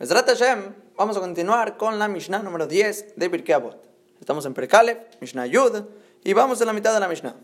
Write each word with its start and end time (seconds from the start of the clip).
Mesrat 0.00 0.26
Hashem, 0.26 0.74
vamos 0.96 1.18
a 1.18 1.20
continuar 1.20 1.76
con 1.76 1.98
la 1.98 2.08
Mishnah 2.08 2.38
número 2.38 2.66
10 2.66 3.16
de 3.16 3.28
Pirkei 3.28 3.54
Avot. 3.54 3.76
Estamos 4.18 4.46
en 4.46 4.54
Perkalev, 4.54 4.96
Mishnah 5.20 5.44
Yud, 5.44 5.82
y 6.24 6.32
vamos 6.32 6.62
a 6.62 6.64
la 6.64 6.72
mitad 6.72 6.94
de 6.94 7.00
la 7.00 7.06
Mishnah. 7.06 7.36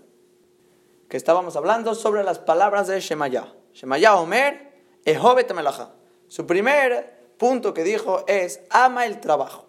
Que 1.06 1.19
estábamos 1.19 1.54
hablando 1.56 1.95
sobre 1.95 2.24
las 2.24 2.38
palabras 2.38 2.87
de 2.87 2.98
Shemaya. 2.98 3.53
Shemaya 3.74 4.16
Omer, 4.16 4.72
Ehobet 5.04 5.53
Melacha. 5.53 5.90
Su 6.29 6.46
primer 6.46 7.34
punto 7.37 7.75
que 7.75 7.84
dijo 7.84 8.25
es, 8.27 8.62
ama 8.70 9.04
el 9.04 9.20
trabajo. 9.20 9.66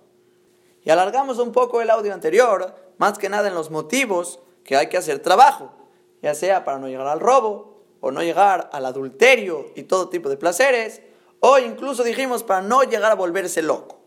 Y 0.81 0.89
alargamos 0.89 1.39
un 1.39 1.51
poco 1.51 1.81
el 1.81 1.89
audio 1.89 2.13
anterior, 2.13 2.73
más 2.99 3.17
que 3.17 3.27
nada 3.27 3.49
en 3.49 3.53
los 3.53 3.69
motivos 3.69 4.39
que 4.63 4.77
hay 4.77 4.87
que 4.87 4.95
hacer 4.95 5.19
trabajo, 5.19 5.73
ya 6.21 6.33
sea 6.33 6.63
para 6.63 6.79
no 6.79 6.87
llegar 6.87 7.07
al 7.07 7.19
robo, 7.19 7.83
o 7.99 8.11
no 8.11 8.23
llegar 8.23 8.69
al 8.71 8.85
adulterio 8.85 9.73
y 9.75 9.83
todo 9.83 10.07
tipo 10.07 10.29
de 10.29 10.37
placeres, 10.37 11.01
o 11.39 11.59
incluso 11.59 12.03
dijimos 12.03 12.43
para 12.43 12.61
no 12.61 12.83
llegar 12.83 13.11
a 13.11 13.15
volverse 13.15 13.61
loco. 13.61 13.97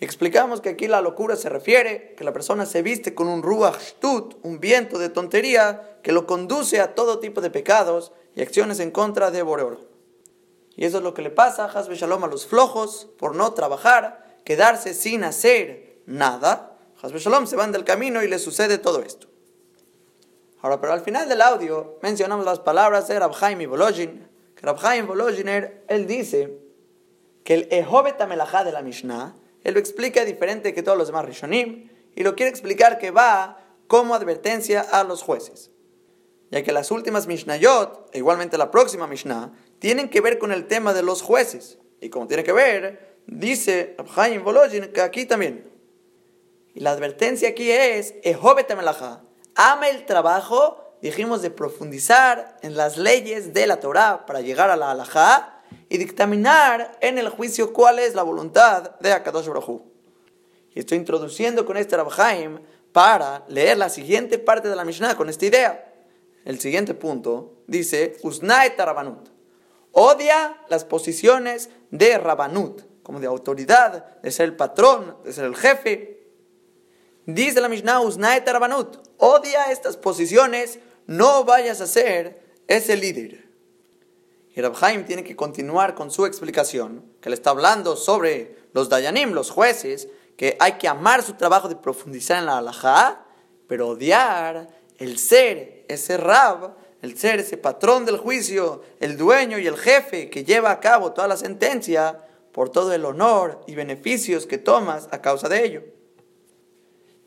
Explicamos 0.00 0.62
que 0.62 0.70
aquí 0.70 0.88
la 0.88 1.02
locura 1.02 1.36
se 1.36 1.50
refiere 1.50 2.14
que 2.16 2.24
la 2.24 2.32
persona 2.32 2.64
se 2.64 2.80
viste 2.80 3.14
con 3.14 3.28
un 3.28 3.42
ruach 3.42 3.94
un 4.42 4.58
viento 4.58 4.98
de 4.98 5.10
tontería 5.10 5.98
que 6.02 6.12
lo 6.12 6.26
conduce 6.26 6.80
a 6.80 6.94
todo 6.94 7.18
tipo 7.18 7.42
de 7.42 7.50
pecados 7.50 8.12
y 8.34 8.40
acciones 8.40 8.80
en 8.80 8.90
contra 8.90 9.30
de 9.30 9.42
Boreoro. 9.42 9.80
Y 10.74 10.86
eso 10.86 10.98
es 10.98 11.04
lo 11.04 11.12
que 11.12 11.20
le 11.20 11.30
pasa 11.30 11.64
a 11.64 11.68
Hasbe 11.68 11.96
Shalom 11.96 12.24
a 12.24 12.28
los 12.28 12.46
flojos 12.46 13.08
por 13.18 13.34
no 13.34 13.52
trabajar, 13.52 14.38
quedarse 14.44 14.94
sin 14.94 15.22
hacer 15.22 16.00
nada. 16.06 16.78
Hasbe 17.02 17.18
Shalom 17.18 17.46
se 17.46 17.56
van 17.56 17.70
del 17.70 17.84
camino 17.84 18.22
y 18.22 18.28
le 18.28 18.38
sucede 18.38 18.78
todo 18.78 19.02
esto. 19.02 19.26
Ahora, 20.62 20.80
pero 20.80 20.94
al 20.94 21.02
final 21.02 21.28
del 21.28 21.42
audio 21.42 21.98
mencionamos 22.00 22.46
las 22.46 22.60
palabras 22.60 23.06
de 23.08 23.18
Rabhaim 23.18 23.60
y 23.60 23.66
Bolojin, 23.66 24.29
Rabhaim 24.62 25.06
Volozhiner, 25.06 25.84
él 25.88 26.06
dice 26.06 26.58
que 27.44 27.54
el 27.54 27.68
Ehobet 27.70 28.20
Amelajá 28.20 28.64
de 28.64 28.72
la 28.72 28.82
Mishnah, 28.82 29.34
él 29.64 29.74
lo 29.74 29.80
explica 29.80 30.24
diferente 30.24 30.74
que 30.74 30.82
todos 30.82 30.98
los 30.98 31.08
demás 31.08 31.24
Rishonim, 31.24 31.90
y 32.14 32.22
lo 32.22 32.34
quiere 32.34 32.50
explicar 32.50 32.98
que 32.98 33.10
va 33.10 33.58
como 33.86 34.14
advertencia 34.14 34.80
a 34.80 35.04
los 35.04 35.22
jueces. 35.22 35.70
Ya 36.50 36.62
que 36.62 36.72
las 36.72 36.90
últimas 36.90 37.26
Mishnayot, 37.26 38.10
e 38.12 38.18
igualmente 38.18 38.58
la 38.58 38.70
próxima 38.70 39.06
Mishnah, 39.06 39.52
tienen 39.78 40.08
que 40.08 40.20
ver 40.20 40.38
con 40.38 40.52
el 40.52 40.66
tema 40.66 40.92
de 40.92 41.02
los 41.02 41.22
jueces. 41.22 41.78
Y 42.00 42.10
como 42.10 42.26
tiene 42.26 42.44
que 42.44 42.52
ver, 42.52 43.20
dice 43.26 43.94
Rabhaim 43.98 44.42
Volozhin 44.42 44.92
que 44.92 45.00
aquí 45.00 45.26
también. 45.26 45.70
Y 46.74 46.80
la 46.80 46.90
advertencia 46.90 47.48
aquí 47.48 47.70
es, 47.70 48.14
Ehobet 48.22 48.70
Amelajá, 48.70 49.22
ama 49.54 49.88
el 49.88 50.06
trabajo 50.06 50.89
dijimos 51.02 51.42
de 51.42 51.50
profundizar 51.50 52.58
en 52.62 52.76
las 52.76 52.96
leyes 52.96 53.52
de 53.54 53.66
la 53.66 53.80
Torah 53.80 54.26
para 54.26 54.40
llegar 54.40 54.70
a 54.70 54.76
la 54.76 54.90
halajá 54.90 55.62
y 55.88 55.98
dictaminar 55.98 56.96
en 57.00 57.18
el 57.18 57.28
juicio 57.28 57.72
cuál 57.72 57.98
es 57.98 58.14
la 58.14 58.22
voluntad 58.22 58.98
de 59.00 59.12
Akadosh 59.12 59.48
Baruj 59.48 59.82
Y 60.74 60.80
estoy 60.80 60.98
introduciendo 60.98 61.66
con 61.66 61.76
este 61.76 61.96
Rabhaim 61.96 62.60
para 62.92 63.44
leer 63.48 63.78
la 63.78 63.88
siguiente 63.88 64.38
parte 64.38 64.68
de 64.68 64.76
la 64.76 64.84
Mishnah 64.84 65.16
con 65.16 65.28
esta 65.28 65.46
idea. 65.46 65.92
El 66.44 66.60
siguiente 66.60 66.94
punto 66.94 67.62
dice, 67.66 68.16
Usnaet 68.22 68.78
Rabanut. 68.78 69.28
Odia 69.92 70.60
las 70.68 70.84
posiciones 70.84 71.70
de 71.90 72.18
Rabanut, 72.18 72.82
como 73.02 73.20
de 73.20 73.26
autoridad, 73.26 74.20
de 74.20 74.30
ser 74.30 74.46
el 74.46 74.56
patrón, 74.56 75.16
de 75.24 75.32
ser 75.32 75.44
el 75.44 75.56
jefe. 75.56 76.28
Dice 77.26 77.60
la 77.60 77.68
Mishnah, 77.68 78.00
Usnaet 78.00 78.48
Rabanut. 78.48 78.98
Odia 79.18 79.70
estas 79.70 79.96
posiciones 79.96 80.78
no 81.10 81.42
vayas 81.42 81.80
a 81.80 81.88
ser 81.88 82.40
ese 82.68 82.96
líder. 82.96 83.48
Y 84.54 84.60
Rabhaim 84.60 85.04
tiene 85.04 85.24
que 85.24 85.34
continuar 85.34 85.96
con 85.96 86.12
su 86.12 86.24
explicación, 86.24 87.04
que 87.20 87.30
le 87.30 87.34
está 87.34 87.50
hablando 87.50 87.96
sobre 87.96 88.56
los 88.74 88.88
Dayanim, 88.88 89.32
los 89.32 89.50
jueces, 89.50 90.06
que 90.36 90.56
hay 90.60 90.74
que 90.74 90.86
amar 90.86 91.24
su 91.24 91.32
trabajo 91.32 91.68
de 91.68 91.74
profundizar 91.74 92.38
en 92.38 92.46
la 92.46 92.58
halajá, 92.58 93.26
pero 93.66 93.88
odiar 93.88 94.68
el 94.98 95.18
ser 95.18 95.84
ese 95.88 96.16
rab, 96.16 96.76
el 97.02 97.18
ser 97.18 97.40
ese 97.40 97.56
patrón 97.56 98.04
del 98.04 98.16
juicio, 98.16 98.82
el 99.00 99.16
dueño 99.16 99.58
y 99.58 99.66
el 99.66 99.76
jefe 99.76 100.30
que 100.30 100.44
lleva 100.44 100.70
a 100.70 100.78
cabo 100.78 101.12
toda 101.12 101.26
la 101.26 101.36
sentencia 101.36 102.24
por 102.52 102.70
todo 102.70 102.92
el 102.92 103.04
honor 103.04 103.62
y 103.66 103.74
beneficios 103.74 104.46
que 104.46 104.58
tomas 104.58 105.08
a 105.10 105.20
causa 105.20 105.48
de 105.48 105.64
ello. 105.64 105.82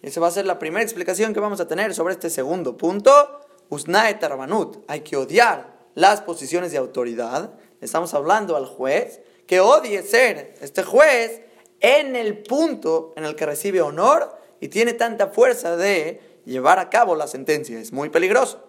Esa 0.01 0.21
va 0.21 0.27
a 0.27 0.31
ser 0.31 0.45
la 0.45 0.57
primera 0.57 0.83
explicación 0.83 1.33
que 1.33 1.41
vamos 1.41 1.59
a 1.59 1.67
tener 1.67 1.93
sobre 1.93 2.13
este 2.13 2.29
segundo 2.29 2.77
punto 2.77 3.41
Usnae 3.73 4.13
Tarabanut, 4.15 4.83
hay 4.87 5.01
que 5.01 5.17
odiar 5.17 5.73
las 5.95 6.21
posiciones 6.21 6.71
de 6.71 6.77
autoridad. 6.77 7.53
Estamos 7.81 8.13
hablando 8.13 8.55
al 8.55 8.65
juez 8.65 9.21
que 9.47 9.59
odie 9.59 10.03
ser 10.03 10.55
este 10.61 10.83
juez 10.83 11.41
en 11.79 12.15
el 12.15 12.43
punto 12.43 13.13
en 13.15 13.25
el 13.25 13.35
que 13.35 13.45
recibe 13.45 13.81
honor 13.81 14.37
y 14.59 14.69
tiene 14.69 14.93
tanta 14.93 15.27
fuerza 15.27 15.75
de 15.75 16.41
llevar 16.45 16.79
a 16.79 16.89
cabo 16.89 17.15
la 17.15 17.27
sentencia. 17.27 17.79
Es 17.79 17.91
muy 17.91 18.09
peligroso. 18.09 18.63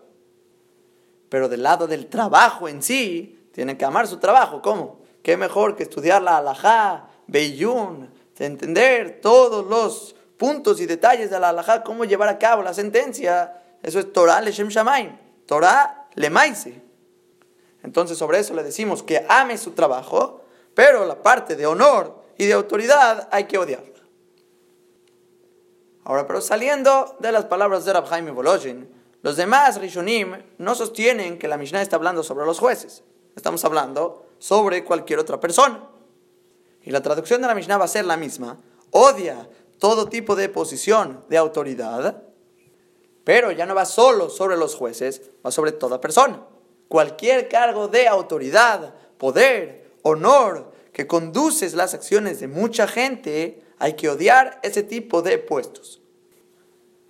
Pero 1.28 1.48
del 1.48 1.62
lado 1.62 1.86
del 1.86 2.06
trabajo 2.06 2.68
en 2.68 2.82
sí, 2.82 3.48
tiene 3.52 3.76
que 3.76 3.84
amar 3.84 4.06
su 4.06 4.18
trabajo. 4.18 4.62
¿Cómo? 4.62 5.00
¿Qué 5.22 5.36
mejor 5.36 5.76
que 5.76 5.84
estudiar 5.84 6.22
la 6.22 6.38
halajá, 6.38 7.08
Beiyun, 7.26 8.10
de 8.36 8.46
entender 8.46 9.20
todos 9.20 9.66
los 9.66 10.16
puntos 10.38 10.80
y 10.80 10.86
detalles 10.86 11.30
de 11.30 11.38
la 11.38 11.50
halajá, 11.50 11.82
cómo 11.82 12.04
llevar 12.04 12.28
a 12.28 12.38
cabo 12.38 12.62
la 12.62 12.74
sentencia? 12.74 13.60
Eso 13.84 13.98
es 13.98 14.12
Torah 14.12 14.40
Leshem 14.40 14.68
Shamaim. 14.68 15.16
Torah 15.46 16.08
Lemaise. 16.14 16.82
Entonces 17.82 18.16
sobre 18.16 18.38
eso 18.38 18.54
le 18.54 18.62
decimos 18.62 19.02
que 19.02 19.26
ame 19.28 19.58
su 19.58 19.72
trabajo, 19.72 20.40
pero 20.74 21.04
la 21.04 21.22
parte 21.22 21.54
de 21.54 21.66
honor 21.66 22.24
y 22.38 22.46
de 22.46 22.54
autoridad 22.54 23.28
hay 23.30 23.44
que 23.44 23.58
odiarla. 23.58 24.00
Ahora, 26.04 26.26
pero 26.26 26.40
saliendo 26.40 27.16
de 27.20 27.30
las 27.30 27.44
palabras 27.44 27.84
de 27.84 27.92
Rab 27.92 28.26
y 28.26 28.30
Volozhin, 28.30 28.88
los 29.20 29.36
demás 29.36 29.78
Rishonim 29.78 30.34
no 30.56 30.74
sostienen 30.74 31.38
que 31.38 31.46
la 31.46 31.58
Mishnah 31.58 31.82
está 31.82 31.96
hablando 31.96 32.22
sobre 32.22 32.46
los 32.46 32.58
jueces. 32.58 33.02
Estamos 33.36 33.64
hablando 33.66 34.26
sobre 34.38 34.82
cualquier 34.82 35.18
otra 35.18 35.40
persona. 35.40 35.82
Y 36.82 36.90
la 36.90 37.02
traducción 37.02 37.42
de 37.42 37.48
la 37.48 37.54
Mishnah 37.54 37.76
va 37.76 37.84
a 37.84 37.88
ser 37.88 38.06
la 38.06 38.16
misma. 38.16 38.58
Odia 38.90 39.48
todo 39.78 40.08
tipo 40.08 40.36
de 40.36 40.48
posición 40.48 41.22
de 41.28 41.36
autoridad 41.36 42.22
pero 43.24 43.50
ya 43.50 43.66
no 43.66 43.74
va 43.74 43.86
solo 43.86 44.28
sobre 44.28 44.56
los 44.56 44.74
jueces, 44.74 45.22
va 45.44 45.50
sobre 45.50 45.72
toda 45.72 46.00
persona. 46.00 46.44
Cualquier 46.88 47.48
cargo 47.48 47.88
de 47.88 48.06
autoridad, 48.06 48.94
poder, 49.18 49.90
honor, 50.02 50.72
que 50.92 51.06
conduces 51.06 51.74
las 51.74 51.94
acciones 51.94 52.38
de 52.40 52.48
mucha 52.48 52.86
gente, 52.86 53.62
hay 53.78 53.94
que 53.94 54.08
odiar 54.08 54.60
ese 54.62 54.82
tipo 54.82 55.22
de 55.22 55.38
puestos. 55.38 56.00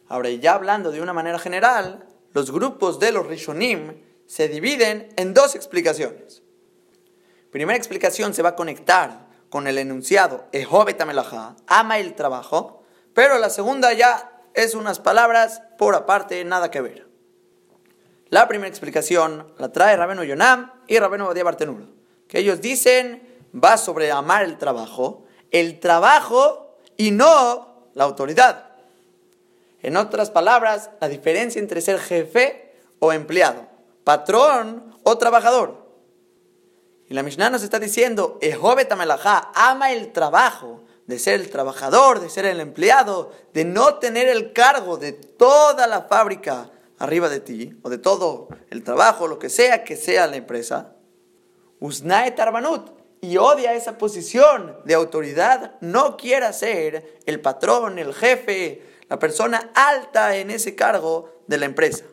Ahora, 0.08 0.30
ya 0.30 0.54
hablando 0.54 0.92
de 0.92 1.00
una 1.00 1.12
manera 1.12 1.38
general, 1.38 2.06
los 2.32 2.50
grupos 2.50 2.98
de 3.00 3.12
los 3.12 3.26
Rishonim 3.26 4.00
se 4.26 4.48
dividen 4.48 5.12
en 5.16 5.34
dos 5.34 5.54
explicaciones. 5.54 6.42
Primera 7.50 7.76
explicación 7.76 8.34
se 8.34 8.42
va 8.42 8.50
a 8.50 8.56
conectar 8.56 9.28
con 9.48 9.66
el 9.66 9.78
enunciado 9.78 10.46
Ehobet 10.52 11.00
ama 11.66 11.98
el 11.98 12.14
trabajo, 12.14 12.82
pero 13.12 13.38
la 13.38 13.50
segunda 13.50 13.92
ya 13.92 14.33
es 14.54 14.74
unas 14.74 15.00
palabras 15.00 15.62
por 15.78 15.94
aparte, 15.94 16.44
nada 16.44 16.70
que 16.70 16.80
ver. 16.80 17.06
La 18.28 18.48
primera 18.48 18.68
explicación 18.68 19.52
la 19.58 19.70
trae 19.70 19.96
Rabeno 19.96 20.24
Yonam 20.24 20.72
y 20.86 20.98
Rabeno 20.98 21.26
Badia 21.26 21.44
Bartenura, 21.44 21.84
que 22.26 22.38
ellos 22.38 22.60
dicen 22.60 23.34
va 23.54 23.76
sobre 23.76 24.10
amar 24.10 24.44
el 24.44 24.58
trabajo, 24.58 25.24
el 25.50 25.78
trabajo 25.80 26.78
y 26.96 27.10
no 27.10 27.88
la 27.94 28.04
autoridad. 28.04 28.70
En 29.82 29.96
otras 29.96 30.30
palabras, 30.30 30.90
la 31.00 31.08
diferencia 31.08 31.60
entre 31.60 31.80
ser 31.80 31.98
jefe 31.98 32.74
o 32.98 33.12
empleado, 33.12 33.68
patrón 34.02 34.96
o 35.02 35.18
trabajador. 35.18 35.84
Y 37.08 37.14
la 37.14 37.22
Mishnah 37.22 37.50
nos 37.50 37.62
está 37.62 37.78
diciendo, 37.78 38.38
ama 39.54 39.92
el 39.92 40.12
trabajo 40.12 40.82
de 41.06 41.18
ser 41.18 41.40
el 41.40 41.50
trabajador, 41.50 42.20
de 42.20 42.30
ser 42.30 42.46
el 42.46 42.60
empleado, 42.60 43.32
de 43.52 43.64
no 43.64 43.96
tener 43.96 44.28
el 44.28 44.52
cargo 44.52 44.96
de 44.96 45.12
toda 45.12 45.86
la 45.86 46.02
fábrica 46.02 46.70
arriba 46.98 47.28
de 47.28 47.40
ti, 47.40 47.76
o 47.82 47.90
de 47.90 47.98
todo 47.98 48.48
el 48.70 48.82
trabajo, 48.84 49.26
lo 49.26 49.38
que 49.38 49.50
sea 49.50 49.84
que 49.84 49.96
sea 49.96 50.26
la 50.26 50.36
empresa, 50.36 50.94
Usnae 51.80 52.30
Tarbanut, 52.32 52.90
y 53.20 53.36
odia 53.38 53.74
esa 53.74 53.98
posición 53.98 54.76
de 54.84 54.94
autoridad, 54.94 55.74
no 55.80 56.16
quiera 56.16 56.52
ser 56.52 57.20
el 57.26 57.40
patrón, 57.40 57.98
el 57.98 58.14
jefe, 58.14 58.82
la 59.08 59.18
persona 59.18 59.70
alta 59.74 60.36
en 60.36 60.50
ese 60.50 60.74
cargo 60.74 61.30
de 61.46 61.58
la 61.58 61.66
empresa. 61.66 62.04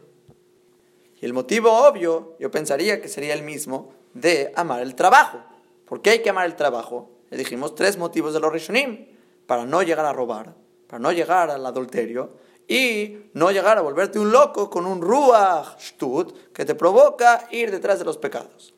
Y 1.21 1.25
el 1.25 1.33
motivo 1.33 1.71
obvio, 1.71 2.35
yo 2.39 2.49
pensaría 2.49 3.01
que 3.01 3.07
sería 3.07 3.33
el 3.33 3.43
mismo, 3.43 3.93
de 4.13 4.51
amar 4.55 4.81
el 4.81 4.95
trabajo. 4.95 5.39
¿Por 5.85 6.01
qué 6.01 6.11
hay 6.11 6.21
que 6.21 6.29
amar 6.29 6.45
el 6.45 6.55
trabajo? 6.55 7.09
Le 7.31 7.37
dijimos 7.37 7.73
tres 7.73 7.97
motivos 7.97 8.33
de 8.33 8.39
los 8.39 8.53
Rishonim. 8.53 9.07
Para 9.47 9.65
no 9.65 9.81
llegar 9.81 10.05
a 10.05 10.13
robar, 10.13 10.53
para 10.87 10.99
no 10.99 11.11
llegar 11.11 11.49
al 11.49 11.65
adulterio 11.65 12.37
y 12.67 13.31
no 13.33 13.51
llegar 13.51 13.77
a 13.77 13.81
volverte 13.81 14.19
un 14.19 14.31
loco 14.31 14.69
con 14.69 14.85
un 14.85 15.01
ruach 15.01 15.77
shtut 15.77 16.53
que 16.53 16.63
te 16.63 16.75
provoca 16.75 17.47
ir 17.51 17.71
detrás 17.71 17.99
de 17.99 18.05
los 18.05 18.17
pecados. 18.17 18.73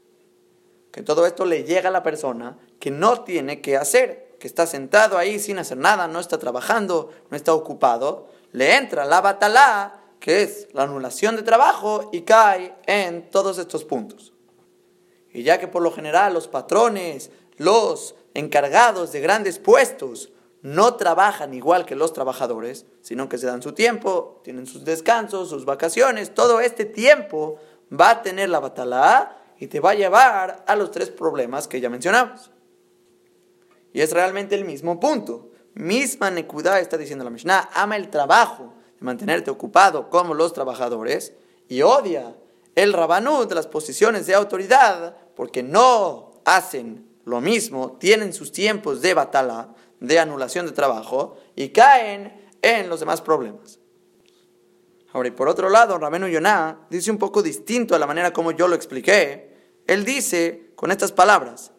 Que 0.91 1.03
todo 1.03 1.27
esto 1.27 1.45
le 1.45 1.63
llega 1.63 1.89
a 1.89 1.91
la 1.91 2.01
persona 2.01 2.57
que 2.79 2.89
no 2.89 3.21
tiene 3.21 3.61
que 3.61 3.77
hacer, 3.77 4.35
que 4.39 4.47
está 4.47 4.65
sentado 4.65 5.17
ahí 5.17 5.38
sin 5.38 5.59
hacer 5.59 5.77
nada, 5.77 6.07
no 6.07 6.19
está 6.19 6.39
trabajando, 6.39 7.11
no 7.29 7.38
está 7.38 7.53
ocupado, 7.53 8.29
le 8.51 8.75
entra 8.75 9.06
la 9.06 9.21
batalá, 9.21 10.01
que 10.19 10.41
es 10.41 10.69
la 10.73 10.83
anulación 10.83 11.35
de 11.35 11.44
trabajo, 11.44 12.09
y 12.11 12.21
cae 12.21 12.73
en 12.85 13.29
todos 13.29 13.57
estos 13.57 13.83
puntos. 13.85 14.33
Y 15.31 15.44
ya 15.44 15.59
que 15.59 15.67
por 15.67 15.81
lo 15.81 15.91
general 15.91 16.33
los 16.33 16.47
patrones, 16.47 17.31
los 17.57 18.15
encargados 18.33 19.12
de 19.12 19.21
grandes 19.21 19.59
puestos, 19.59 20.31
no 20.62 20.95
trabajan 20.95 21.53
igual 21.53 21.85
que 21.85 21.95
los 21.95 22.13
trabajadores, 22.13 22.85
sino 23.01 23.27
que 23.27 23.38
se 23.38 23.47
dan 23.47 23.62
su 23.62 23.74
tiempo, 23.74 24.41
tienen 24.44 24.65
sus 24.65 24.85
descansos, 24.85 25.50
sus 25.50 25.65
vacaciones, 25.65 26.33
todo 26.33 26.62
este 26.62 26.85
tiempo 26.85 27.57
va 27.91 28.12
a 28.12 28.21
tener 28.21 28.50
la 28.50 28.62
batalá 28.62 29.38
y 29.59 29.68
te 29.68 29.80
va 29.80 29.91
a 29.91 29.95
llevar 29.95 30.63
a 30.65 30.75
los 30.75 30.91
tres 30.91 31.09
problemas 31.09 31.68
que 31.68 31.81
ya 31.81 31.89
mencionamos. 31.89 32.50
Y 33.91 34.01
es 34.01 34.12
realmente 34.12 34.56
el 34.56 34.65
mismo 34.65 35.00
punto. 35.00 35.51
Misma 35.75 36.31
Nekudá 36.31 36.80
está 36.80 36.97
diciendo 36.97 37.24
la 37.24 37.30
Mishnah, 37.30 37.69
ama 37.74 37.95
el 37.95 38.09
trabajo, 38.09 38.74
de 39.00 39.06
mantenerte 39.06 39.51
ocupado 39.51 40.09
como 40.09 40.33
los 40.33 40.53
trabajadores, 40.53 41.33
y 41.68 41.81
odia 41.81 42.35
el 42.75 42.94
rabanut 42.94 43.51
las 43.51 43.68
posiciones 43.68 44.25
de 44.27 44.35
autoridad, 44.35 45.15
porque 45.35 45.62
no 45.62 46.41
hacen 46.45 47.12
lo 47.25 47.41
mismo, 47.41 47.97
tienen 47.99 48.33
sus 48.33 48.51
tiempos 48.51 49.01
de 49.01 49.13
batalla, 49.13 49.69
de 49.99 50.19
anulación 50.19 50.65
de 50.65 50.73
trabajo 50.73 51.37
y 51.55 51.69
caen 51.69 52.49
en 52.61 52.89
los 52.89 52.99
demás 52.99 53.21
problemas. 53.21 53.79
Ahora, 55.13 55.27
y 55.27 55.31
por 55.31 55.47
otro 55.47 55.69
lado, 55.69 55.97
Rabenu 55.97 56.27
Yonah 56.27 56.87
dice 56.89 57.11
un 57.11 57.19
poco 57.19 57.43
distinto 57.43 57.95
a 57.95 57.99
la 57.99 58.07
manera 58.07 58.33
como 58.33 58.51
yo 58.51 58.67
lo 58.67 58.75
expliqué. 58.75 59.53
Él 59.85 60.05
dice 60.05 60.71
con 60.75 60.91
estas 60.91 61.11
palabras, 61.11 61.71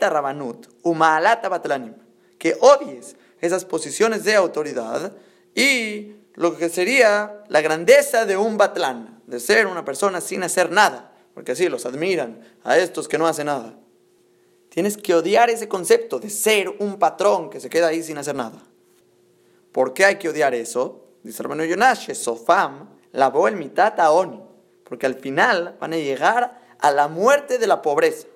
Rabanut, 0.00 0.68
Batlanim, 0.84 1.94
que 2.38 2.56
odies 2.60 3.16
esas 3.40 3.64
posiciones 3.64 4.24
de 4.24 4.34
autoridad 4.34 5.16
y 5.54 6.14
lo 6.34 6.56
que 6.56 6.68
sería 6.68 7.42
la 7.48 7.60
grandeza 7.60 8.26
de 8.26 8.36
un 8.36 8.58
batlán, 8.58 9.22
de 9.26 9.40
ser 9.40 9.66
una 9.66 9.84
persona 9.84 10.20
sin 10.20 10.42
hacer 10.42 10.70
nada, 10.70 11.12
porque 11.34 11.52
así 11.52 11.68
los 11.68 11.86
admiran 11.86 12.40
a 12.64 12.78
estos 12.78 13.08
que 13.08 13.18
no 13.18 13.26
hacen 13.26 13.46
nada. 13.46 13.78
Tienes 14.68 14.96
que 14.96 15.14
odiar 15.14 15.50
ese 15.50 15.68
concepto 15.68 16.18
de 16.18 16.30
ser 16.30 16.68
un 16.78 16.98
patrón 16.98 17.50
que 17.50 17.60
se 17.60 17.70
queda 17.70 17.88
ahí 17.88 18.02
sin 18.02 18.18
hacer 18.18 18.34
nada. 18.34 18.62
¿Por 19.72 19.94
qué 19.94 20.04
hay 20.04 20.16
que 20.16 20.28
odiar 20.28 20.54
eso? 20.54 21.04
Dice 21.22 21.42
hermano 21.42 21.64
Yonash, 21.64 22.12
Sofam 22.14 22.88
lavó 23.12 23.48
el 23.48 23.56
mitad 23.56 23.98
a 24.00 24.12
Oni, 24.12 24.40
porque 24.84 25.06
al 25.06 25.14
final 25.14 25.76
van 25.80 25.92
a 25.92 25.96
llegar 25.96 26.60
a 26.78 26.90
la 26.90 27.08
muerte 27.08 27.58
de 27.58 27.66
la 27.66 27.82
pobreza. 27.82 28.26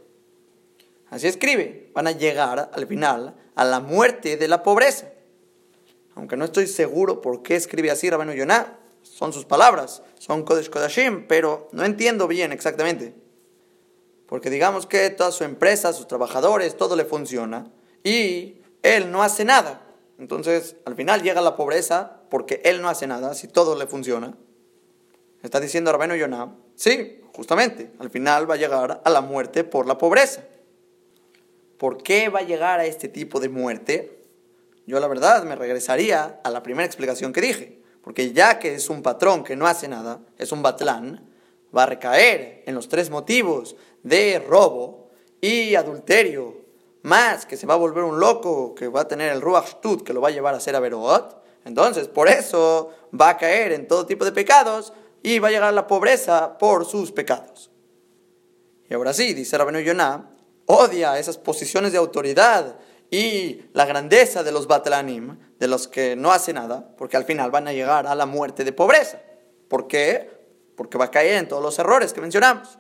Así 1.11 1.27
escribe, 1.27 1.91
van 1.95 2.07
a 2.07 2.13
llegar 2.13 2.71
al 2.73 2.87
final 2.87 3.37
a 3.55 3.65
la 3.65 3.81
muerte 3.81 4.37
de 4.37 4.49
la 4.49 4.63
pobreza. 4.63 5.13
Aunque 6.15 6.37
no 6.37 6.45
estoy 6.45 6.67
seguro 6.67 7.21
por 7.21 7.43
qué 7.43 7.57
escribe 7.57 7.91
así 7.91 8.09
Rabenu 8.09 8.33
Yonah, 8.33 8.79
son 9.03 9.33
sus 9.33 9.45
palabras, 9.45 10.03
son 10.19 10.45
Kodesh 10.45 10.71
Kodashim, 10.71 11.27
pero 11.27 11.69
no 11.73 11.85
entiendo 11.85 12.29
bien 12.29 12.53
exactamente. 12.53 13.15
Porque 14.33 14.49
digamos 14.49 14.87
que 14.87 15.11
toda 15.11 15.31
su 15.31 15.45
empresa, 15.45 15.93
sus 15.93 16.09
trabajadores, 16.09 16.79
todo 16.79 16.97
le 16.97 17.05
funciona 17.05 17.71
y 18.03 18.63
él 18.83 19.11
no 19.11 19.23
hace 19.23 19.45
nada. 19.45 19.83
Entonces, 20.19 20.77
al 20.87 20.97
final 20.97 21.23
llega 21.23 21.43
la 21.43 21.55
pobreza 21.55 22.23
porque 22.31 22.63
él 22.65 22.81
no 22.81 22.89
hace 22.89 23.07
nada, 23.07 23.35
si 23.35 23.47
todo 23.47 23.77
le 23.77 23.87
funciona. 23.87 24.35
Está 25.43 25.61
diciendo 25.61 25.93
Rabeno 25.93 26.17
Yonah, 26.17 26.57
sí, 26.77 27.21
justamente, 27.37 27.93
al 27.99 28.09
final 28.09 28.51
va 28.51 28.55
a 28.55 28.57
llegar 28.57 29.03
a 29.05 29.11
la 29.11 29.21
muerte 29.21 29.65
por 29.65 29.87
la 29.87 29.99
pobreza. 29.99 30.45
¿Por 31.77 32.03
qué 32.03 32.31
va 32.31 32.39
a 32.39 32.45
llegar 32.45 32.81
a 32.81 32.87
este 32.87 33.09
tipo 33.09 33.39
de 33.39 33.51
muerte? 33.51 34.25
Yo 34.87 34.99
la 34.99 35.09
verdad 35.09 35.45
me 35.45 35.57
regresaría 35.57 36.41
a 36.43 36.51
la 36.51 36.63
primera 36.63 36.87
explicación 36.87 37.35
que 37.35 37.43
dije, 37.43 37.83
porque 38.01 38.33
ya 38.33 38.59
que 38.59 38.77
es 38.77 38.89
un 38.89 39.03
patrón 39.03 39.45
que 39.45 39.57
no 39.57 39.67
hace 39.67 39.89
nada, 39.89 40.23
es 40.39 40.53
un 40.53 40.63
batlán, 40.63 41.32
va 41.77 41.85
a 41.85 41.87
recaer 41.87 42.63
en 42.67 42.75
los 42.75 42.89
tres 42.89 43.11
motivos 43.11 43.77
de 44.03 44.43
robo 44.47 45.11
y 45.41 45.75
adulterio, 45.75 46.63
más 47.03 47.47
que 47.47 47.57
se 47.57 47.67
va 47.67 47.75
a 47.75 47.79
volver 47.79 48.05
un 48.05 48.21
loco, 48.21 48.75
que 48.75 48.89
va 48.89 49.03
a 49.03 49.09
tener 49.09 49.33
el 49.33 49.41
Ruach 49.41 49.81
Tut, 49.81 50.03
que 50.03 50.13
lo 50.13 50.21
va 50.21 50.29
a 50.29 50.33
llevar 50.33 50.55
a 50.55 50.61
ser 50.61 50.77
Averot, 50.77 51.43
entonces 51.65 52.09
por 52.09 52.29
eso 52.29 52.91
va 53.19 53.31
a 53.31 53.37
caer 53.37 53.73
en 53.73 53.89
todo 53.89 54.07
tipo 54.07 54.25
de 54.25 54.33
pecados 54.33 54.93
y 55.23 55.39
va 55.39 55.49
a 55.49 55.51
llegar 55.51 55.69
a 55.69 55.73
la 55.73 55.87
pobreza 55.87 56.59
por 56.59 56.85
sus 56.85 57.13
pecados. 57.13 57.71
Y 58.89 58.95
ahora 58.95 59.13
sí, 59.13 59.33
dice 59.35 59.57
Rabenu 59.57 59.81
Yonah, 59.81 60.31
odia 60.67 61.19
esas 61.19 61.39
posiciones 61.39 61.93
de 61.93 61.99
autoridad 61.99 62.77
y 63.11 63.63
la 63.73 63.85
grandeza 63.85 64.43
de 64.43 64.53
los 64.53 64.67
Batlanim, 64.67 65.39
de 65.59 65.69
los 65.69 65.87
que 65.87 66.17
no 66.17 66.33
hacen 66.33 66.57
nada, 66.57 66.95
porque 66.97 67.17
al 67.17 67.25
final 67.25 67.51
van 67.51 67.69
a 67.69 67.73
llegar 67.73 68.07
a 68.07 68.15
la 68.15 68.27
muerte 68.27 68.65
de 68.65 68.73
pobreza. 68.73 69.21
¿Por 69.69 69.87
qué? 69.87 70.42
Porque 70.83 70.99
va 70.99 71.05
a 71.05 71.11
caer 71.13 71.37
en 71.37 71.47
todos 71.47 71.63
los 71.63 71.79
errores 71.79 72.13
que 72.13 72.21
mencionamos. 72.21 72.77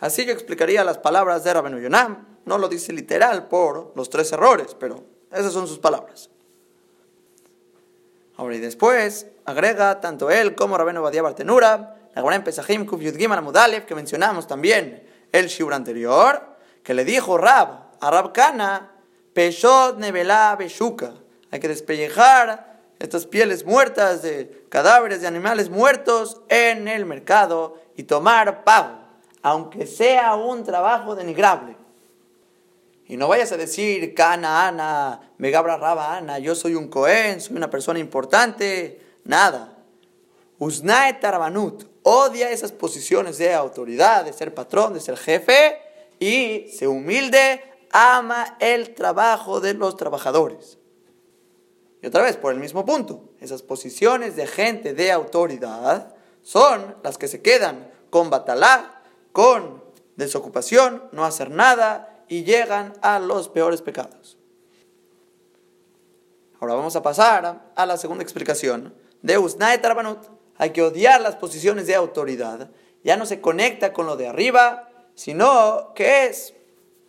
Así 0.00 0.24
yo 0.24 0.32
explicaría 0.32 0.82
las 0.84 0.96
palabras 0.96 1.44
de 1.44 1.52
Rabenu 1.52 1.78
Yonam. 1.78 2.26
No 2.46 2.56
lo 2.56 2.66
dice 2.66 2.94
literal 2.94 3.46
por 3.46 3.92
los 3.94 4.08
tres 4.08 4.32
errores, 4.32 4.74
pero 4.80 5.04
esas 5.30 5.52
son 5.52 5.68
sus 5.68 5.78
palabras. 5.78 6.30
Ahora 8.36 8.56
y 8.56 8.58
después 8.58 9.26
agrega 9.44 10.00
tanto 10.00 10.30
él 10.30 10.54
como 10.54 10.78
Rabenu 10.78 11.02
Badia 11.02 11.20
Bartenura, 11.20 12.08
la 12.14 12.22
Gemara 12.22 12.42
Pesachim 12.42 12.86
Kuf 12.86 13.02
Yud 13.02 13.18
que 13.18 13.94
mencionamos 13.94 14.46
también 14.46 15.06
el 15.30 15.48
shiur 15.48 15.74
anterior, 15.74 16.56
que 16.82 16.94
le 16.94 17.04
dijo 17.04 17.36
Rab 17.36 17.90
a 18.00 18.10
Rab 18.10 18.32
Kana, 18.32 18.92
Peshot 19.34 19.98
Beshuka. 20.58 21.12
Hay 21.50 21.60
que 21.60 21.68
despellejar 21.68 22.71
estas 23.02 23.26
pieles 23.26 23.64
muertas 23.64 24.22
de 24.22 24.64
cadáveres 24.68 25.20
de 25.20 25.26
animales 25.26 25.70
muertos 25.70 26.40
en 26.48 26.88
el 26.88 27.04
mercado 27.04 27.80
y 27.96 28.04
tomar 28.04 28.64
pago 28.64 29.02
aunque 29.42 29.86
sea 29.86 30.34
un 30.36 30.64
trabajo 30.64 31.14
denigrable. 31.14 31.76
Y 33.06 33.16
no 33.16 33.28
vayas 33.28 33.52
a 33.52 33.56
decir, 33.56 34.14
Cana, 34.14 34.68
Ana, 34.68 35.32
Megabra 35.36 35.76
Raba, 35.76 36.16
Ana, 36.16 36.38
yo 36.38 36.54
soy 36.54 36.76
un 36.76 36.88
Cohen, 36.88 37.40
soy 37.40 37.56
una 37.56 37.68
persona 37.68 37.98
importante. 37.98 39.00
Nada. 39.24 39.76
Usnae 40.58 41.14
Tarabanut 41.14 41.84
odia 42.04 42.50
esas 42.50 42.72
posiciones 42.72 43.38
de 43.38 43.52
autoridad, 43.52 44.24
de 44.24 44.32
ser 44.32 44.54
patrón, 44.54 44.94
de 44.94 45.00
ser 45.00 45.16
jefe, 45.16 45.76
y 46.18 46.68
se 46.68 46.86
humilde, 46.86 47.62
ama 47.90 48.56
el 48.60 48.94
trabajo 48.94 49.60
de 49.60 49.74
los 49.74 49.96
trabajadores. 49.96 50.78
Y 52.02 52.06
otra 52.08 52.22
vez, 52.22 52.36
por 52.36 52.52
el 52.52 52.58
mismo 52.58 52.84
punto, 52.84 53.30
esas 53.40 53.62
posiciones 53.62 54.34
de 54.34 54.48
gente 54.48 54.92
de 54.92 55.12
autoridad 55.12 56.14
son 56.42 56.96
las 57.04 57.16
que 57.16 57.28
se 57.28 57.40
quedan 57.40 57.90
con 58.10 58.28
Batalá, 58.28 59.02
con 59.30 59.82
desocupación, 60.16 61.04
no 61.12 61.24
hacer 61.24 61.50
nada 61.50 62.24
y 62.28 62.42
llegan 62.42 62.92
a 63.02 63.20
los 63.20 63.48
peores 63.48 63.82
pecados. 63.82 64.36
Ahora 66.58 66.74
vamos 66.74 66.96
a 66.96 67.02
pasar 67.02 67.72
a 67.74 67.86
la 67.86 67.96
segunda 67.96 68.24
explicación 68.24 68.94
de 69.22 69.38
Usnae 69.38 69.78
Tarbanut. 69.78 70.26
Hay 70.56 70.70
que 70.70 70.82
odiar 70.82 71.20
las 71.20 71.36
posiciones 71.36 71.86
de 71.86 71.94
autoridad. 71.94 72.70
Ya 73.04 73.16
no 73.16 73.26
se 73.26 73.40
conecta 73.40 73.92
con 73.92 74.06
lo 74.06 74.16
de 74.16 74.26
arriba, 74.28 74.88
sino 75.14 75.92
que 75.94 76.26
es 76.26 76.54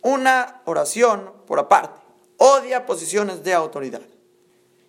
una 0.02 0.62
oración 0.66 1.32
por 1.46 1.58
aparte. 1.58 2.00
Odia 2.36 2.86
posiciones 2.86 3.42
de 3.44 3.54
autoridad. 3.54 4.02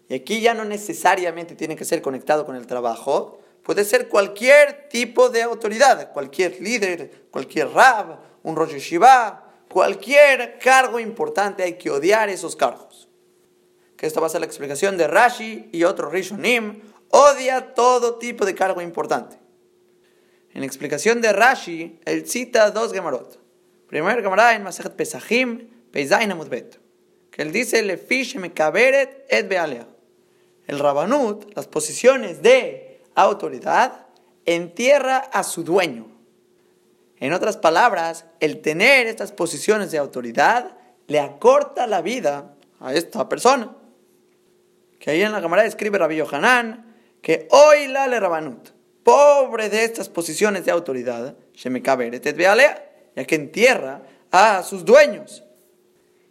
Y 0.07 0.15
aquí 0.15 0.41
ya 0.41 0.53
no 0.53 0.65
necesariamente 0.65 1.55
tiene 1.55 1.75
que 1.75 1.85
ser 1.85 2.01
conectado 2.01 2.45
con 2.45 2.55
el 2.55 2.67
trabajo, 2.67 3.39
Puede 3.65 3.83
ser 3.83 4.09
cualquier 4.09 4.89
tipo 4.89 5.29
de 5.29 5.41
autoridad, 5.41 6.13
cualquier 6.13 6.61
líder, 6.61 7.25
cualquier 7.31 7.69
rab, 7.69 8.19
un 8.43 8.55
Rosh 8.55 8.75
Shiva, 8.75 9.51
cualquier 9.67 10.59
cargo 10.59 10.99
importante, 10.99 11.63
hay 11.63 11.73
que 11.73 11.89
odiar 11.89 12.29
esos 12.29 12.55
cargos. 12.55 13.09
Que 13.97 14.05
esta 14.05 14.19
va 14.19 14.27
a 14.27 14.29
ser 14.29 14.41
la 14.41 14.45
explicación 14.45 14.97
de 14.97 15.07
Rashi 15.07 15.69
y 15.71 15.83
otro 15.83 16.11
Rishonim. 16.11 16.79
Odia 17.09 17.73
todo 17.73 18.19
tipo 18.19 18.45
de 18.45 18.53
cargo 18.53 18.81
importante. 18.81 19.39
En 20.53 20.59
la 20.61 20.67
explicación 20.67 21.19
de 21.19 21.33
Rashi, 21.33 21.99
él 22.05 22.27
cita 22.27 22.69
dos 22.69 22.93
Gemarot. 22.93 23.39
Primer 23.87 24.21
Gemara 24.21 24.53
en 24.53 24.61
Masejet 24.61 24.93
Pesachim, 24.93 25.71
Peizain 25.91 26.31
Amudbet. 26.31 26.79
Que 27.31 27.41
él 27.41 27.51
dice, 27.51 27.81
Lefish 27.81 28.35
Mekaberet 28.35 29.25
et 29.27 29.47
Bealea. 29.47 29.94
El 30.67 30.79
Rabanut, 30.79 31.55
las 31.55 31.67
posiciones 31.67 32.41
de 32.41 33.01
autoridad 33.15 34.07
entierra 34.45 35.17
a 35.17 35.43
su 35.43 35.63
dueño. 35.63 36.07
En 37.19 37.33
otras 37.33 37.57
palabras, 37.57 38.25
el 38.39 38.61
tener 38.61 39.07
estas 39.07 39.31
posiciones 39.31 39.91
de 39.91 39.97
autoridad 39.97 40.77
le 41.07 41.19
acorta 41.19 41.87
la 41.87 42.01
vida 42.01 42.55
a 42.79 42.93
esta 42.93 43.29
persona. 43.29 43.75
Que 44.99 45.11
ahí 45.11 45.21
en 45.21 45.31
la 45.31 45.41
cámara 45.41 45.65
escribe 45.65 45.97
Rabbi 45.97 46.17
Yohanan 46.17 46.93
que 47.21 47.47
hoy 47.49 47.87
la 47.87 48.07
le 48.07 48.19
rabanut, 48.19 48.69
pobre 49.03 49.69
de 49.69 49.83
estas 49.83 50.09
posiciones 50.09 50.65
de 50.65 50.71
autoridad, 50.71 51.35
ya 51.55 53.25
que 53.25 53.35
entierra 53.35 54.03
a 54.31 54.61
sus 54.61 54.85
dueños. 54.85 55.43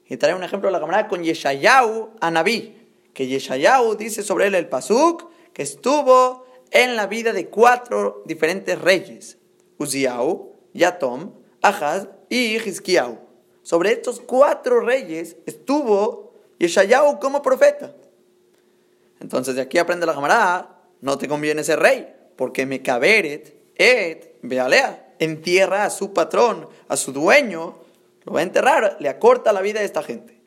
Y 0.06 0.16
trae 0.16 0.34
un 0.34 0.44
ejemplo 0.44 0.68
de 0.68 0.72
la 0.72 0.78
camarada 0.78 1.08
con 1.08 1.24
Yeshayahu 1.24 2.10
Anabí, 2.20 2.83
que 3.14 3.26
Yeshayahu 3.26 3.94
dice 3.94 4.22
sobre 4.22 4.48
él 4.48 4.54
el 4.54 4.68
Pasuk, 4.68 5.30
que 5.52 5.62
estuvo 5.62 6.44
en 6.70 6.96
la 6.96 7.06
vida 7.06 7.32
de 7.32 7.48
cuatro 7.48 8.22
diferentes 8.26 8.78
reyes, 8.80 9.38
Uziyahu, 9.78 10.52
Yatom, 10.74 11.32
Ahaz 11.62 12.08
y 12.28 12.56
Hizkiyahu. 12.56 13.18
Sobre 13.62 13.92
estos 13.92 14.20
cuatro 14.20 14.80
reyes 14.80 15.36
estuvo 15.46 16.34
Yeshayahu 16.58 17.20
como 17.20 17.40
profeta. 17.40 17.94
Entonces 19.20 19.54
de 19.54 19.62
aquí 19.62 19.78
aprende 19.78 20.04
la 20.04 20.14
camarada, 20.14 20.82
no 21.00 21.16
te 21.16 21.28
conviene 21.28 21.64
ser 21.64 21.78
rey, 21.78 22.12
porque 22.36 22.66
Mekaberet, 22.66 23.54
Et, 23.76 24.36
Bealea, 24.42 25.14
entierra 25.18 25.84
a 25.84 25.90
su 25.90 26.12
patrón, 26.12 26.68
a 26.88 26.96
su 26.96 27.12
dueño, 27.12 27.78
lo 28.24 28.32
va 28.32 28.40
a 28.40 28.42
enterrar, 28.42 28.96
le 29.00 29.08
acorta 29.08 29.52
la 29.52 29.60
vida 29.60 29.80
a 29.80 29.84
esta 29.84 30.02
gente. 30.02 30.43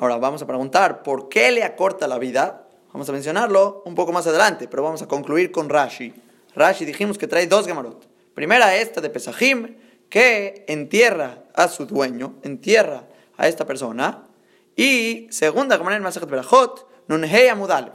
Ahora 0.00 0.16
vamos 0.16 0.40
a 0.40 0.46
preguntar, 0.46 1.02
¿por 1.02 1.28
qué 1.28 1.50
le 1.50 1.62
acorta 1.62 2.08
la 2.08 2.18
vida? 2.18 2.66
Vamos 2.90 3.06
a 3.10 3.12
mencionarlo 3.12 3.82
un 3.84 3.94
poco 3.94 4.12
más 4.12 4.26
adelante, 4.26 4.66
pero 4.66 4.82
vamos 4.82 5.02
a 5.02 5.06
concluir 5.06 5.52
con 5.52 5.68
Rashi. 5.68 6.14
Rashi 6.54 6.86
dijimos 6.86 7.18
que 7.18 7.26
trae 7.26 7.46
dos 7.46 7.66
gamarot. 7.66 8.08
Primera 8.32 8.74
esta 8.76 9.02
de 9.02 9.10
Pesajim, 9.10 9.76
que 10.08 10.64
entierra 10.68 11.44
a 11.54 11.68
su 11.68 11.84
dueño, 11.84 12.36
entierra 12.44 13.08
a 13.36 13.46
esta 13.46 13.66
persona. 13.66 14.26
Y 14.74 15.26
segunda 15.28 15.76
Gemara 15.76 15.96
en 15.96 16.02
Masachet 16.02 16.30
Berajot, 16.30 16.88
Nunhei 17.06 17.48
Amudalev. 17.48 17.92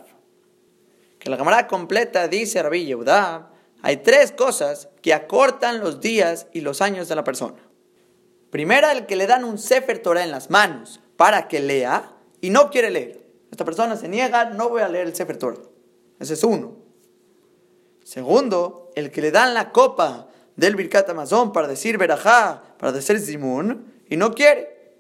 Que 1.18 1.32
la 1.32 1.38
Gemara 1.38 1.66
completa 1.66 2.28
dice 2.28 2.62
Rabbi 2.62 2.86
Yehuda, 2.86 3.50
hay 3.82 3.98
tres 3.98 4.32
cosas 4.32 4.90
que 5.02 5.16
acortan 5.16 5.80
los 5.80 6.02
días 6.02 6.46
y 6.54 6.62
los 6.62 6.84
años 6.84 7.08
de 7.08 7.16
la 7.16 7.24
persona. 7.24 7.64
Primera, 8.52 8.92
el 8.92 9.08
que 9.08 9.16
le 9.16 9.26
dan 9.26 9.44
un 9.44 9.58
Sefer 9.58 10.04
Torah 10.04 10.24
en 10.24 10.30
las 10.30 10.52
manos 10.52 11.00
para 11.18 11.48
que 11.48 11.60
lea 11.60 12.12
y 12.42 12.50
no 12.50 12.70
quiere 12.70 12.90
leer. 12.90 13.26
Esta 13.52 13.66
persona 13.66 13.96
se 13.96 14.08
niega, 14.08 14.46
no 14.46 14.70
voy 14.70 14.82
a 14.82 14.90
leer 14.90 15.08
el 15.08 15.16
Sefer 15.16 15.38
Torah. 15.38 15.60
Ese 16.20 16.34
es 16.34 16.44
uno. 16.44 16.76
Segundo, 18.04 18.92
el 18.96 19.12
que 19.12 19.22
le 19.22 19.32
dan 19.32 19.54
la 19.54 19.72
copa 19.72 20.28
del 20.56 20.76
Birkat 20.76 21.10
Amazon 21.10 21.52
para 21.52 21.68
decir 21.68 21.98
Berajá, 21.98 22.64
para 22.78 22.92
decir 22.92 23.20
Zimun, 23.20 23.94
y 24.08 24.18
no 24.18 24.34
quiere. 24.34 24.94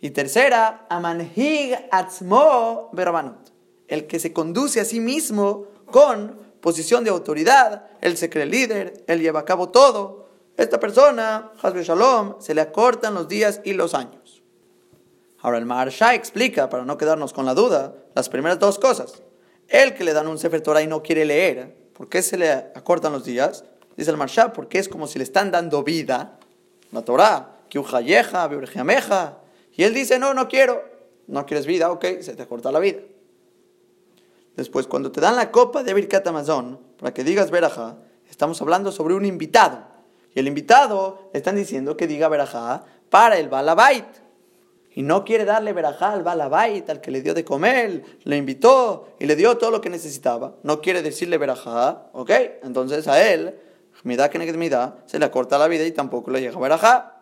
Y 0.00 0.10
tercera, 0.10 0.86
Amanhig 0.88 1.76
Atzmo 1.90 2.90
Berabanot, 2.92 3.52
el 3.88 4.06
que 4.06 4.18
se 4.18 4.32
conduce 4.32 4.80
a 4.80 4.84
sí 4.84 5.00
mismo 5.00 5.66
con 5.90 6.38
posición 6.60 7.04
de 7.04 7.10
autoridad, 7.10 7.88
él 8.00 8.16
se 8.16 8.30
cree 8.30 8.46
líder, 8.46 9.04
él 9.06 9.20
lleva 9.20 9.40
a 9.40 9.44
cabo 9.44 9.70
todo. 9.70 10.28
Esta 10.56 10.80
persona, 10.80 11.52
Hasbe 11.60 11.82
Shalom, 11.82 12.36
se 12.40 12.54
le 12.54 12.60
acortan 12.60 13.14
los 13.14 13.28
días 13.28 13.60
y 13.64 13.72
los 13.72 13.94
años. 13.94 14.25
Ahora 15.40 15.58
el 15.58 15.66
Maharsha 15.66 16.14
explica, 16.14 16.68
para 16.68 16.84
no 16.84 16.98
quedarnos 16.98 17.32
con 17.32 17.46
la 17.46 17.54
duda, 17.54 17.94
las 18.14 18.28
primeras 18.28 18.58
dos 18.58 18.78
cosas. 18.78 19.22
El 19.68 19.94
que 19.94 20.04
le 20.04 20.12
dan 20.12 20.28
un 20.28 20.38
Sefer 20.38 20.60
Torah 20.60 20.82
y 20.82 20.86
no 20.86 21.02
quiere 21.02 21.24
leer, 21.24 21.76
¿por 21.92 22.08
qué 22.08 22.22
se 22.22 22.36
le 22.36 22.50
acortan 22.50 23.12
los 23.12 23.24
días? 23.24 23.64
Dice 23.96 24.10
el 24.10 24.16
Maharsha, 24.16 24.52
porque 24.52 24.78
es 24.78 24.88
como 24.88 25.06
si 25.06 25.18
le 25.18 25.24
están 25.24 25.50
dando 25.50 25.82
vida, 25.82 26.38
la 26.92 27.02
Torah, 27.02 27.56
meja 28.84 29.38
y 29.76 29.84
él 29.84 29.92
dice, 29.92 30.18
no, 30.18 30.32
no 30.32 30.48
quiero, 30.48 30.82
no 31.26 31.44
quieres 31.44 31.66
vida, 31.66 31.90
ok, 31.90 32.04
se 32.20 32.34
te 32.34 32.42
acorta 32.42 32.72
la 32.72 32.78
vida. 32.78 33.00
Después, 34.56 34.86
cuando 34.86 35.12
te 35.12 35.20
dan 35.20 35.36
la 35.36 35.50
copa 35.50 35.82
de 35.82 35.92
Birkat 35.92 36.26
Amazon, 36.26 36.80
para 36.98 37.12
que 37.12 37.24
digas 37.24 37.50
Berajá, 37.50 37.98
estamos 38.30 38.60
hablando 38.62 38.90
sobre 38.90 39.14
un 39.14 39.26
invitado. 39.26 39.84
Y 40.34 40.38
el 40.38 40.48
invitado 40.48 41.28
le 41.32 41.38
están 41.38 41.56
diciendo 41.56 41.96
que 41.96 42.06
diga 42.06 42.28
Berajá 42.28 42.84
para 43.10 43.38
el 43.38 43.50
Balabait. 43.50 44.06
Y 44.96 45.02
no 45.02 45.26
quiere 45.26 45.44
darle 45.44 45.74
Berajá 45.74 46.12
al 46.12 46.22
Balabait, 46.22 46.88
al 46.88 47.02
que 47.02 47.10
le 47.10 47.20
dio 47.20 47.34
de 47.34 47.44
comer, 47.44 48.02
le 48.24 48.36
invitó 48.38 49.10
y 49.20 49.26
le 49.26 49.36
dio 49.36 49.58
todo 49.58 49.70
lo 49.70 49.82
que 49.82 49.90
necesitaba. 49.90 50.54
No 50.62 50.80
quiere 50.80 51.02
decirle 51.02 51.36
Berajá, 51.36 52.08
¿ok? 52.14 52.30
Entonces 52.62 53.06
a 53.06 53.30
él, 53.30 53.58
se 54.02 55.18
le 55.18 55.30
corta 55.30 55.58
la 55.58 55.68
vida 55.68 55.84
y 55.84 55.92
tampoco 55.92 56.30
le 56.30 56.40
llega 56.40 56.58
Berajá. 56.58 57.20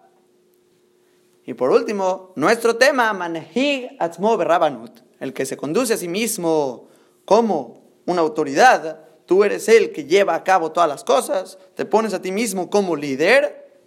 Y 1.45 1.55
por 1.55 1.73
último, 1.73 2.33
nuestro 2.37 2.77
tema, 2.77 3.13
Manhig 3.13 3.97
Atzmo 3.99 4.37
Berrabanut, 4.37 5.01
el 5.19 5.33
que 5.33 5.45
se 5.45 5.57
conduce 5.57 5.95
a 5.95 5.97
sí 5.97 6.07
mismo 6.07 6.87
como 7.25 7.83
una 8.07 8.21
autoridad, 8.21 9.01
tú 9.27 9.43
eres 9.43 9.69
el 9.69 9.91
que 9.91 10.05
lleva 10.05 10.37
a 10.37 10.45
cabo 10.45 10.71
todas 10.71 10.89
las 10.89 11.03
cosas, 11.03 11.59
te 11.75 11.85
pones 11.85 12.15
a 12.15 12.23
ti 12.23 12.31
mismo 12.31 12.71
como 12.71 12.95
líder, 12.95 13.83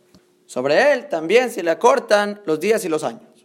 sobre 0.45 0.91
él 0.91 1.07
también 1.07 1.51
se 1.51 1.63
le 1.63 1.71
acortan 1.71 2.41
los 2.43 2.59
días 2.59 2.83
y 2.83 2.89
los 2.89 3.05
años. 3.05 3.36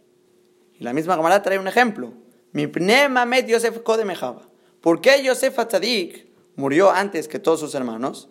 La 0.83 0.91
misma 0.91 1.15
camarada 1.15 1.41
trae 1.41 1.57
un 1.57 1.67
ejemplo. 1.69 2.11
Mi 2.51 2.67
pnema 2.67 3.25
med 3.25 3.47
Yosef 3.47 3.79
Kodemejaba. 3.79 4.49
¿Por 4.81 4.99
qué 4.99 5.23
Yosef 5.23 5.57
Atzadik 5.57 6.27
murió 6.57 6.91
antes 6.91 7.29
que 7.29 7.39
todos 7.39 7.61
sus 7.61 7.73
hermanos? 7.73 8.27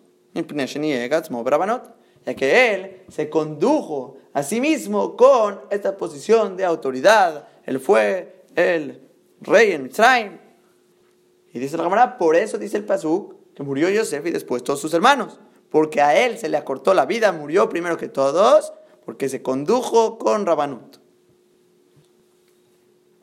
Ya 2.25 2.35
que 2.35 2.73
él 2.73 3.01
se 3.09 3.29
condujo 3.31 4.17
a 4.33 4.43
sí 4.43 4.61
mismo 4.61 5.17
con 5.17 5.61
esta 5.71 5.97
posición 5.97 6.55
de 6.55 6.65
autoridad. 6.65 7.47
Él 7.65 7.79
fue 7.79 8.45
el 8.55 9.01
rey 9.41 9.71
en 9.71 9.81
Mitzrayim. 9.81 10.37
Y 11.51 11.57
dice 11.57 11.75
la 11.75 11.83
cámara, 11.83 12.19
por 12.19 12.35
eso 12.35 12.59
dice 12.59 12.77
el 12.77 12.85
Pasuk 12.85 13.33
que 13.55 13.63
murió 13.63 13.89
Yosef 13.89 14.27
y 14.27 14.31
después 14.31 14.63
todos 14.63 14.79
sus 14.79 14.93
hermanos. 14.93 15.39
Porque 15.71 16.01
a 16.01 16.23
él 16.23 16.37
se 16.37 16.49
le 16.49 16.57
acortó 16.57 16.93
la 16.93 17.07
vida, 17.07 17.31
murió 17.31 17.67
primero 17.67 17.97
que 17.97 18.09
todos, 18.09 18.73
porque 19.05 19.27
se 19.27 19.41
condujo 19.41 20.19
con 20.19 20.45
Rabanut. 20.45 21.02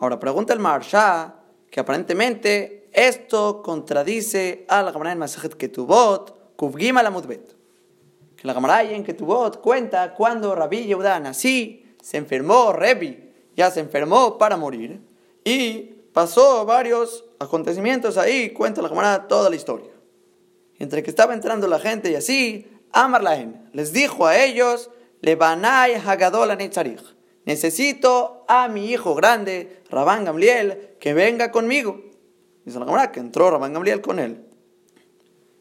Ahora 0.00 0.19
pregunta 0.19 0.54
el 0.54 0.61
Maharsha 0.61 1.35
que 1.71 1.78
aparentemente 1.78 2.88
esto 2.92 3.62
contradice 3.62 4.64
a 4.69 4.83
la 4.83 4.92
cámara 4.92 5.12
en 5.12 5.19
Masajet 5.19 5.54
Ketubot, 5.54 6.57
Kuvgim 6.57 6.97
la 6.97 7.11
Mudbet. 7.11 7.54
Que 8.35 8.47
la 8.47 8.54
cámara 8.54 8.83
en 8.83 9.04
Ketubot 9.04 9.61
cuenta 9.61 10.14
cuando 10.14 10.54
Rabbi 10.54 10.87
Yehuda 10.87 11.21
nací, 11.21 11.95
se 12.02 12.16
enfermó, 12.16 12.73
Rebi 12.73 13.30
ya 13.54 13.71
se 13.71 13.80
enfermó 13.80 14.38
para 14.38 14.57
morir, 14.57 15.02
y 15.45 15.80
pasó 16.14 16.64
varios 16.64 17.26
acontecimientos 17.38 18.16
ahí, 18.16 18.50
cuenta 18.50 18.80
la 18.80 18.88
camarada 18.88 19.28
toda 19.28 19.50
la 19.50 19.57
historia. 19.57 19.90
Entre 20.78 21.02
que 21.02 21.11
estaba 21.11 21.35
entrando 21.35 21.69
la 21.69 21.78
gente 21.78 22.11
y 22.11 22.14
así, 22.14 22.66
Amar 22.90 23.23
les 23.73 23.92
dijo 23.92 24.26
a 24.26 24.38
ellos, 24.42 24.90
Lebanai 25.21 25.95
Hagadol 25.97 26.50
necesito 27.45 28.45
a 28.49 28.69
mi 28.69 28.91
hijo 28.91 29.15
grande, 29.15 29.83
Rabán 29.91 30.25
Gamliel, 30.25 30.97
que 31.01 31.15
venga 31.15 31.51
conmigo. 31.51 32.03
Dice 32.65 32.79
la 32.79 32.87
camarada 32.87 33.13
que 33.13 33.21
entró 33.21 33.51
Rabán 33.51 33.73
Gamliel 33.73 34.01
con 34.01 34.19
él. 34.19 34.45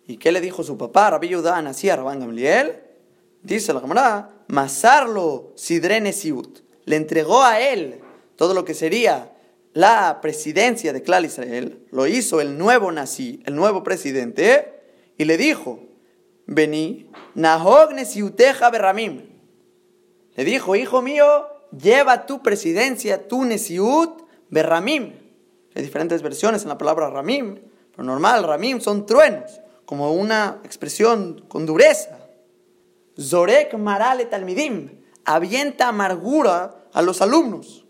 ¿Y 0.08 0.18
qué 0.18 0.32
le 0.32 0.42
dijo 0.42 0.64
su 0.64 0.78
papá, 0.78 1.12
Rabbi 1.12 1.30
Yudán, 1.30 1.68
así 1.68 1.90
a 1.90 1.96
Rabán 1.96 2.20
Gamliel? 2.20 2.82
Dice 3.44 3.74
la 3.74 3.82
camarada, 3.82 4.44
Masarlo 4.48 5.54
Sidrene 5.56 6.14
Siut. 6.14 6.62
Le 6.86 6.96
entregó 6.96 7.44
a 7.44 7.62
él 7.62 8.02
todo 8.36 8.54
lo 8.54 8.66
que 8.66 8.74
sería 8.74 9.32
la 9.74 10.20
presidencia 10.22 10.94
de 10.94 11.04
Clal 11.04 11.26
Israel, 11.26 11.86
lo 11.92 12.08
hizo 12.08 12.42
el 12.42 12.58
nuevo 12.58 12.92
nací, 12.92 13.42
el 13.46 13.56
nuevo 13.56 13.84
presidente, 13.84 14.82
y 15.18 15.26
le 15.26 15.38
dijo, 15.38 15.80
vení, 16.48 17.10
Nahog 17.36 17.94
Nesiuteja 17.94 18.70
Berramim. 18.72 19.22
Le 20.36 20.44
dijo, 20.44 20.76
hijo 20.76 21.02
mío, 21.02 21.46
lleva 21.72 22.26
tu 22.26 22.42
presidencia, 22.42 23.28
tu 23.28 23.46
Nesiut 23.46 24.24
Berramim. 24.50 25.14
Hay 25.76 25.84
diferentes 25.84 26.22
versiones 26.22 26.64
en 26.64 26.70
la 26.70 26.78
palabra 26.78 27.10
Ramim, 27.10 27.60
pero 27.92 28.04
normal, 28.04 28.44
Ramim 28.44 28.82
son 28.82 29.06
truenos, 29.06 29.62
como 29.86 30.14
una 30.14 30.62
expresión 30.64 31.46
con 31.48 31.66
dureza. 31.66 32.18
Zorek 33.20 33.74
Marale 33.78 34.26
Talmidim, 34.26 35.02
avienta 35.26 35.90
amargura 35.90 36.86
a 36.94 37.02
los 37.02 37.22
alumnos. 37.22 37.86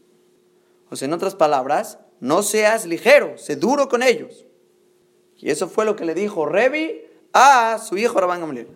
O 0.90 0.96
sea, 0.96 1.08
en 1.08 1.14
otras 1.14 1.36
palabras, 1.36 2.00
no 2.20 2.44
seas 2.44 2.86
ligero, 2.86 3.38
sé 3.38 3.56
duro 3.56 3.88
con 3.88 4.04
ellos. 4.04 4.46
Y 5.38 5.50
eso 5.52 5.70
fue 5.70 5.86
lo 5.86 5.96
que 5.96 6.06
le 6.06 6.14
dijo 6.14 6.46
Revi 6.46 7.02
a 7.32 7.78
su 7.78 7.98
hijo 7.98 8.20
Rabán 8.20 8.42
Gamliel. 8.42 8.68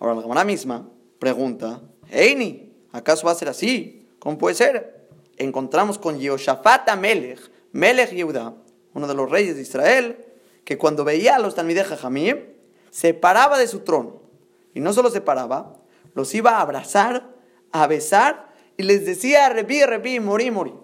Ahora 0.00 0.34
la 0.34 0.44
misma 0.44 0.88
pregunta, 1.20 1.82
Eini, 2.10 2.71
¿acaso 2.92 3.26
va 3.26 3.32
a 3.32 3.36
ser 3.36 3.48
así? 3.48 4.06
¿Cómo 4.18 4.38
puede 4.38 4.54
ser? 4.54 5.08
Encontramos 5.36 5.98
con 5.98 6.18
Yehoshaphat 6.18 6.94
Melech, 6.96 7.50
Melech 7.72 8.10
Yehuda, 8.10 8.54
uno 8.94 9.06
de 9.08 9.14
los 9.14 9.30
reyes 9.30 9.56
de 9.56 9.62
Israel, 9.62 10.24
que 10.64 10.78
cuando 10.78 11.04
veía 11.04 11.36
a 11.36 11.38
los 11.38 11.54
Talmideh 11.54 11.84
Jajamim, 11.84 12.38
se 12.90 13.14
paraba 13.14 13.58
de 13.58 13.66
su 13.66 13.80
trono. 13.80 14.22
Y 14.74 14.80
no 14.80 14.92
solo 14.92 15.10
se 15.10 15.20
paraba, 15.20 15.74
los 16.14 16.34
iba 16.34 16.52
a 16.52 16.60
abrazar, 16.60 17.34
a 17.72 17.86
besar, 17.86 18.52
y 18.76 18.84
les 18.84 19.04
decía, 19.04 19.48
repí, 19.48 19.82
repí, 19.84 20.20
morí, 20.20 20.50
morí. 20.50 20.74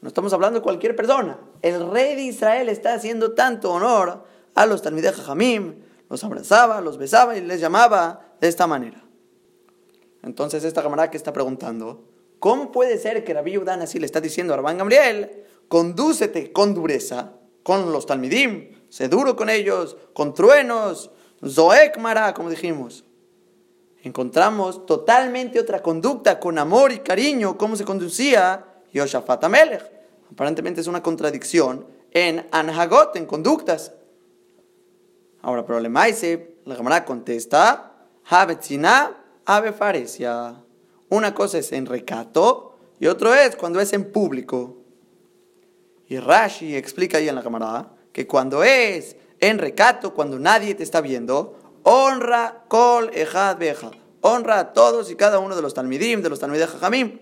No 0.00 0.08
estamos 0.08 0.32
hablando 0.32 0.60
de 0.60 0.62
cualquier 0.62 0.94
persona. 0.96 1.38
El 1.62 1.90
rey 1.90 2.14
de 2.14 2.22
Israel 2.22 2.68
está 2.68 2.94
haciendo 2.94 3.32
tanto 3.34 3.72
honor 3.72 4.24
a 4.54 4.66
los 4.66 4.82
Talmideh 4.82 5.12
Jamim, 5.12 5.82
los 6.08 6.22
abrazaba, 6.24 6.80
los 6.80 6.98
besaba 6.98 7.36
y 7.36 7.40
les 7.40 7.60
llamaba 7.60 8.34
de 8.40 8.48
esta 8.48 8.66
manera. 8.66 9.03
Entonces 10.24 10.64
esta 10.64 10.82
camarada 10.82 11.10
que 11.10 11.18
está 11.18 11.32
preguntando, 11.32 12.04
¿cómo 12.38 12.72
puede 12.72 12.98
ser 12.98 13.24
que 13.24 13.34
Rabbi 13.34 13.58
Udan 13.58 13.82
así 13.82 13.98
le 13.98 14.06
está 14.06 14.20
diciendo 14.20 14.54
a 14.54 14.56
Rabban 14.56 14.78
Gamliel, 14.78 15.44
condúcete 15.68 16.50
con 16.52 16.74
dureza 16.74 17.34
con 17.62 17.92
los 17.92 18.06
talmidim, 18.06 18.70
sé 18.88 19.08
duro 19.08 19.36
con 19.36 19.50
ellos, 19.50 19.96
con 20.12 20.34
truenos, 20.34 21.10
zoekmara, 21.46 22.32
como 22.32 22.50
dijimos? 22.50 23.04
Encontramos 24.02 24.86
totalmente 24.86 25.60
otra 25.60 25.82
conducta, 25.82 26.40
con 26.40 26.58
amor 26.58 26.92
y 26.92 26.98
cariño, 26.98 27.56
cómo 27.56 27.76
se 27.76 27.84
conducía 27.84 28.66
Yoshafat 28.92 29.44
Amelech. 29.44 29.90
Aparentemente 30.30 30.80
es 30.80 30.86
una 30.86 31.02
contradicción 31.02 31.86
en 32.10 32.46
Anhagot, 32.50 33.16
en 33.16 33.26
conductas. 33.26 33.92
Ahora, 35.42 35.64
problema 35.64 36.06
ese, 36.08 36.56
la 36.64 36.76
Gemara 36.76 37.04
contesta, 37.04 38.08
Ave 39.46 39.72
Faresia. 39.72 40.54
Una 41.10 41.34
cosa 41.34 41.58
es 41.58 41.72
en 41.72 41.86
recato 41.86 42.76
y 42.98 43.06
otro 43.06 43.34
es 43.34 43.56
cuando 43.56 43.80
es 43.80 43.92
en 43.92 44.10
público. 44.10 44.78
Y 46.06 46.18
Rashi 46.18 46.74
explica 46.76 47.18
ahí 47.18 47.28
en 47.28 47.34
la 47.34 47.42
camarada 47.42 47.94
que 48.12 48.26
cuando 48.26 48.64
es 48.64 49.16
en 49.40 49.58
recato, 49.58 50.14
cuando 50.14 50.38
nadie 50.38 50.74
te 50.74 50.82
está 50.82 51.00
viendo, 51.00 51.58
honra 51.82 52.64
kol 52.68 53.10
ejad 53.12 53.58
beja. 53.58 53.90
Honra 54.22 54.58
a 54.60 54.72
todos 54.72 55.10
y 55.10 55.16
cada 55.16 55.38
uno 55.38 55.54
de 55.54 55.60
los 55.60 55.74
talmidim, 55.74 56.22
de 56.22 56.30
los 56.30 56.40
talmidim 56.40 56.66
jajamim. 56.66 57.18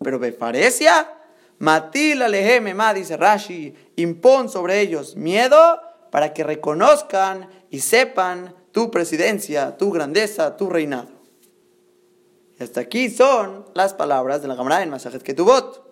Pero 0.00 0.20
befaresia, 0.20 1.12
matila 1.58 2.28
lehemema, 2.28 2.94
dice 2.94 3.16
Rashi, 3.16 3.74
impon 3.96 4.48
sobre 4.48 4.80
ellos 4.80 5.16
miedo 5.16 5.80
para 6.12 6.32
que 6.32 6.44
reconozcan 6.44 7.48
y 7.70 7.80
sepan 7.80 8.54
tu 8.70 8.90
presidencia, 8.92 9.76
tu 9.76 9.90
grandeza, 9.90 10.56
tu 10.56 10.70
reinado. 10.70 11.15
Y 12.58 12.62
hasta 12.62 12.80
aquí 12.80 13.10
son 13.10 13.66
las 13.74 13.92
palabras 13.92 14.40
de 14.40 14.48
la 14.48 14.56
Gemara 14.56 14.82
en 14.82 14.90
Masajet 14.90 15.22
Ketubot. 15.22 15.84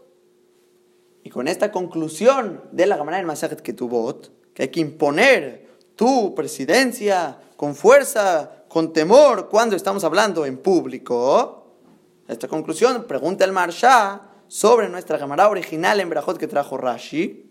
Y 1.23 1.31
con 1.31 1.49
esta 1.49 1.71
conclusión 1.71 2.63
de 2.73 2.87
la 2.87 2.97
Gemara 2.97 3.19
en 3.19 3.27
Masajet 3.27 3.61
Ketubot, 3.61 4.33
que 4.55 4.63
hay 4.63 4.69
que 4.69 4.81
imponer 4.81 5.69
tu 5.97 6.35
presidencia 6.35 7.39
con 7.57 7.75
fuerza, 7.75 8.65
con 8.69 8.93
temor, 8.93 9.49
cuando 9.49 9.77
estamos 9.77 10.05
hablando 10.05 10.47
en 10.47 10.59
público, 10.59 11.79
esta 12.27 12.49
conclusión 12.49 13.05
pregunta 13.05 13.45
el 13.45 13.53
Marsha 13.53 14.23
sobre 14.49 14.89
nuestra 14.89 15.19
Gemara 15.19 15.49
original 15.49 16.01
en 16.01 16.09
Berajot 16.09 16.39
que 16.39 16.47
trajo 16.47 16.79
Rashi, 16.79 17.51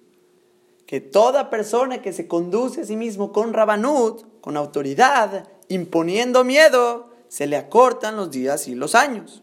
que 0.88 1.01
toda 1.01 1.50
persona 1.50 2.01
que 2.01 2.13
se 2.13 2.27
conduce 2.27 2.82
a 2.82 2.86
sí 2.86 2.96
mismo 2.96 3.32
con 3.32 3.53
Rabanut, 3.53 4.41
con 4.41 4.58
autoridad, 4.58 5.48
imponiendo 5.67 6.43
miedo, 6.43 7.12
se 7.34 7.48
le 7.48 7.58
acortan 7.58 8.16
los 8.16 8.30
días 8.30 8.68
y 8.68 8.75
los 8.75 8.94
años. 8.94 9.42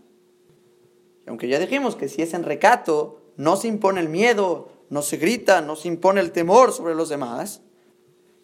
Y 1.26 1.28
aunque 1.28 1.48
ya 1.48 1.58
dijimos 1.58 1.96
que 1.96 2.08
si 2.08 2.22
es 2.22 2.34
en 2.34 2.44
recato, 2.44 3.20
no 3.36 3.56
se 3.56 3.66
impone 3.66 3.98
el 3.98 4.08
miedo, 4.08 4.68
no 4.90 5.02
se 5.02 5.16
grita, 5.16 5.60
no 5.60 5.74
se 5.74 5.88
impone 5.88 6.20
el 6.20 6.30
temor 6.30 6.72
sobre 6.72 6.94
los 6.94 7.08
demás, 7.08 7.62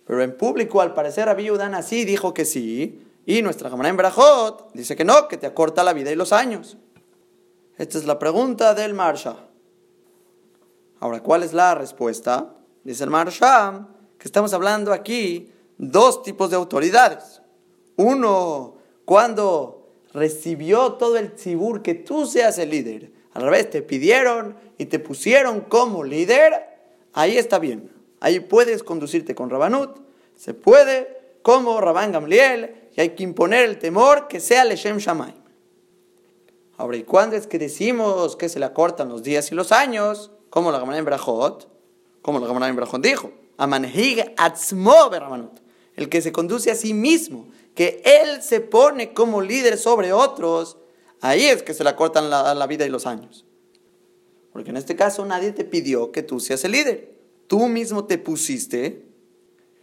pero 0.05 0.21
en 0.21 0.37
público, 0.37 0.81
al 0.81 0.95
parecer, 0.95 1.27
Rabbi 1.27 1.49
Udana 1.53 1.79
así 1.79 2.05
dijo 2.05 2.35
que 2.35 2.45
sí, 2.45 3.07
y 3.25 3.41
nuestra 3.43 3.71
Gemara 3.71 3.89
en 3.89 3.97
Brajot 3.97 4.73
dice 4.75 4.97
que 4.97 5.05
no, 5.05 5.29
que 5.29 5.37
te 5.37 5.47
acorta 5.47 5.85
la 5.85 5.93
vida 5.93 6.11
y 6.11 6.17
los 6.17 6.33
años. 6.33 6.77
Esta 7.79 7.99
es 7.99 8.05
la 8.05 8.19
pregunta 8.19 8.75
del 8.75 8.95
Marsha. 8.95 9.37
Ahora, 10.99 11.23
¿cuál 11.23 11.45
es 11.45 11.53
la 11.53 11.77
respuesta? 11.77 12.57
Dice 12.83 13.05
el 13.05 13.11
Marsha 13.11 13.87
que 14.19 14.27
estamos 14.27 14.53
hablando 14.53 14.93
aquí 14.93 15.53
dos 15.79 16.25
tipos 16.25 16.51
de 16.51 16.57
autoridades. 16.57 17.43
Uno, 17.95 18.76
cuando 19.07 19.89
recibió 20.13 20.95
todo 20.95 21.17
el 21.17 21.33
tzibur 21.33 21.81
que 21.81 21.95
tú 21.95 22.27
seas 22.27 22.59
el 22.59 22.71
líder. 22.71 23.13
Al 23.33 23.43
revés, 23.43 23.71
te 23.71 23.81
pidieron 23.81 24.57
y 24.77 24.87
te 24.87 24.99
pusieron 24.99 25.61
como 25.63 26.05
líder. 26.05 26.53
Ahí 27.13 27.39
está 27.39 27.59
bien. 27.59 27.91
Ahí 28.21 28.41
puedes 28.41 28.83
conducirte 28.83 29.35
con 29.35 29.49
Rabanut. 29.49 30.01
Se 30.35 30.53
puede 30.53 31.39
como 31.43 31.81
Rabán 31.81 32.13
Gamliel. 32.13 32.91
Y 32.97 33.01
hay 33.01 33.11
que 33.11 33.23
imponer 33.23 33.65
el 33.65 33.79
temor 33.79 34.27
que 34.27 34.41
sea 34.41 34.65
Leshem 34.65 34.99
Shamaim. 34.99 35.35
Ahora, 36.77 36.97
¿y 36.97 37.05
cuándo 37.05 37.37
es 37.37 37.47
que 37.47 37.59
decimos 37.59 38.37
que 38.37 38.49
se 38.49 38.59
le 38.59 38.67
acortan 38.67 39.09
los 39.09 39.23
días 39.23 39.53
y 39.53 39.55
los 39.55 39.71
años? 39.71 40.33
Como 40.51 40.73
la 40.73 40.79
Gamara 40.79 40.99
en 40.99 41.05
Brajot. 41.05 41.69
Como 42.23 42.41
la 42.41 42.47
Gamara 42.47 42.69
en 42.69 42.77
Brajot 42.77 43.03
dijo. 43.03 43.31
Amanhig 43.57 44.35
atzmo 44.37 45.09
beramanut 45.11 45.61
el 45.97 46.11
que 46.11 46.21
se 46.21 46.31
conduce 46.31 46.71
a 46.71 46.75
sí 46.75 46.95
mismo, 46.95 47.49
que 47.77 48.03
él 48.05 48.43
se 48.43 48.63
pone 48.63 49.13
como 49.13 49.43
líder 49.43 49.77
sobre 49.77 50.15
otros, 50.15 50.79
ahí 51.21 51.45
es 51.45 51.63
que 51.63 51.75
se 51.75 51.85
le 51.85 51.95
cortan 51.95 52.31
la, 52.31 52.67
vida 52.67 52.87
y 52.87 52.89
los 52.89 53.07
años. 53.07 53.45
Porque 54.51 54.71
en 54.71 54.79
este 54.79 54.97
caso 54.97 55.27
nadie 55.27 55.53
te 55.53 55.65
pidió 55.65 56.11
que 56.11 56.23
tú 56.23 56.41
seas 56.41 56.65
el 56.65 56.73
líder. 56.73 57.21
Tú 57.47 57.69
mismo 57.69 58.07
te 58.07 58.17
pusiste 58.17 59.07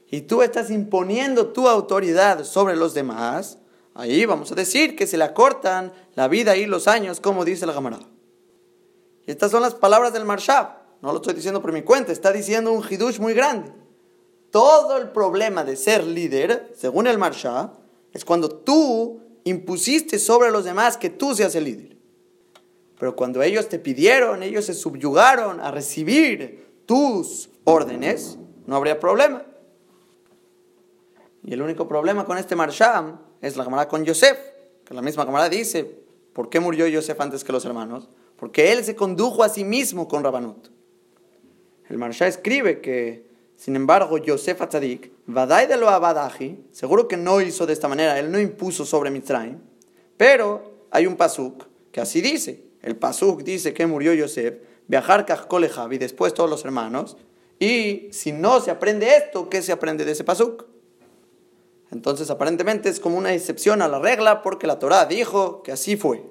y 0.10 0.22
tú 0.22 0.42
estás 0.42 0.72
imponiendo 0.72 1.54
tu 1.54 1.68
autoridad 1.68 2.44
sobre 2.46 2.76
los 2.76 2.96
demás. 2.96 3.60
Ahí 3.94 4.26
vamos 4.26 4.52
a 4.52 4.56
decir 4.56 4.96
que 4.96 5.06
se 5.06 5.18
le 5.18 5.32
cortan 5.32 5.94
la 6.16 6.28
vida 6.28 6.58
y 6.58 6.66
los 6.66 6.88
años, 6.88 7.20
como 7.20 7.46
dice 7.46 7.68
la 7.68 7.76
camarada. 7.76 8.10
Y 9.28 9.32
estas 9.32 9.52
son 9.52 9.62
las 9.62 9.76
palabras 9.76 10.14
del 10.14 10.26
Marshab. 10.26 10.82
No 11.04 11.12
lo 11.12 11.18
estoy 11.18 11.36
diciendo 11.36 11.62
por 11.62 11.72
mi 11.72 11.84
cuenta, 11.84 12.12
está 12.12 12.32
diciendo 12.32 12.72
un 12.72 12.84
hidush 12.90 13.20
muy 13.20 13.36
grande. 13.36 13.72
Todo 14.50 14.98
el 14.98 15.12
problema 15.12 15.64
de 15.64 15.76
ser 15.76 16.04
líder, 16.04 16.74
según 16.76 17.06
el 17.06 17.20
Marsha, 17.20 17.74
es 18.14 18.24
cuando 18.24 18.50
tú 18.50 19.22
impusiste 19.44 20.20
sobre 20.20 20.52
los 20.52 20.64
demás 20.64 20.98
que 20.98 21.10
tú 21.10 21.36
seas 21.36 21.56
el 21.56 21.66
líder. 21.66 21.98
Pero 22.98 23.16
cuando 23.16 23.42
ellos 23.42 23.68
te 23.68 23.80
pidieron, 23.80 24.44
ellos 24.44 24.66
se 24.66 24.74
subyugaron 24.74 25.60
a 25.60 25.72
recibir 25.72 26.84
tus 26.86 27.50
órdenes, 27.66 28.38
no 28.66 28.76
habría 28.76 29.00
problema. 29.00 29.46
Y 31.44 31.54
el 31.54 31.62
único 31.62 31.88
problema 31.88 32.24
con 32.24 32.38
este 32.38 32.56
Marsham 32.56 33.20
es 33.42 33.58
la 33.58 33.66
camarada 33.66 33.90
con 33.90 34.06
Yosef, 34.06 34.38
que 34.86 34.94
la 34.94 35.02
misma 35.02 35.26
camarada 35.26 35.50
dice, 35.50 36.04
¿por 36.32 36.50
qué 36.50 36.60
murió 36.60 36.88
Yosef 36.88 37.20
antes 37.20 37.44
que 37.44 37.52
los 37.52 37.66
hermanos? 37.66 38.08
Porque 38.38 38.72
él 38.72 38.86
se 38.86 38.96
condujo 38.96 39.44
a 39.44 39.50
sí 39.50 39.66
mismo 39.66 40.08
con 40.08 40.24
Rabanut. 40.24 40.70
El 41.90 41.98
Marsha 41.98 42.28
escribe 42.28 42.80
que 42.80 43.34
sin 43.64 43.78
embargo, 43.78 44.18
Yosef 44.18 44.62
Atzadik, 44.62 45.13
Vadai 45.26 45.68
de 45.68 45.78
lo 45.78 45.90
Abadaji, 45.90 46.66
seguro 46.72 47.08
que 47.08 47.18
no 47.18 47.40
hizo 47.40 47.66
de 47.66 47.74
esta 47.74 47.88
manera, 47.88 48.20
él 48.20 48.32
no 48.32 48.40
impuso 48.40 48.86
sobre 48.86 49.10
Mitzrayim, 49.10 49.60
pero 50.18 50.88
hay 50.92 51.08
un 51.08 51.16
pasuk 51.16 51.66
que 51.92 52.02
así 52.02 52.22
dice. 52.22 52.66
El 52.82 52.98
pasuk 52.98 53.44
dice 53.44 53.74
que 53.74 53.88
murió 53.88 54.14
Yosef, 54.14 54.56
viajar 54.88 55.26
y 55.92 55.98
después 55.98 56.34
todos 56.34 56.50
los 56.50 56.66
hermanos, 56.66 57.16
y 57.58 58.10
si 58.12 58.34
no 58.34 58.60
se 58.60 58.72
aprende 58.72 59.16
esto, 59.16 59.50
¿qué 59.50 59.62
se 59.62 59.72
aprende 59.72 60.04
de 60.04 60.12
ese 60.12 60.26
pasuk? 60.26 60.66
Entonces, 61.92 62.30
aparentemente 62.30 62.90
es 62.90 63.00
como 63.00 63.18
una 63.18 63.34
excepción 63.34 63.82
a 63.82 63.88
la 63.88 64.00
regla 64.00 64.42
porque 64.42 64.68
la 64.68 64.80
Torah 64.80 65.06
dijo 65.06 65.62
que 65.64 65.72
así 65.72 65.96
fue. 65.96 66.24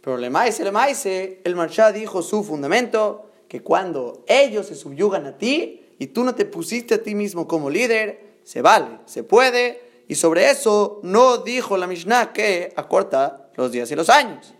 Pero 0.00 0.16
le 0.16 0.30
maise, 0.30 0.64
le 0.64 0.72
maise, 0.72 1.40
el 1.44 1.56
Marshá 1.56 1.92
dijo 1.92 2.22
su 2.22 2.44
fundamento, 2.44 3.26
que 3.48 3.62
cuando 3.62 4.24
ellos 4.28 4.68
se 4.68 4.76
subyugan 4.76 5.26
a 5.26 5.36
ti, 5.36 5.79
y 6.00 6.06
tú 6.06 6.24
no 6.24 6.34
te 6.34 6.46
pusiste 6.46 6.94
a 6.94 7.02
ti 7.02 7.14
mismo 7.14 7.46
como 7.46 7.68
líder, 7.68 8.38
se 8.42 8.62
vale, 8.62 9.00
se 9.04 9.22
puede. 9.22 9.82
Y 10.08 10.14
sobre 10.14 10.50
eso 10.50 10.98
no 11.02 11.36
dijo 11.36 11.76
la 11.76 11.86
Mishnah 11.86 12.32
que 12.32 12.72
acorta 12.74 13.50
los 13.54 13.70
días 13.70 13.90
y 13.90 13.94
los 13.94 14.08
años. 14.08 14.54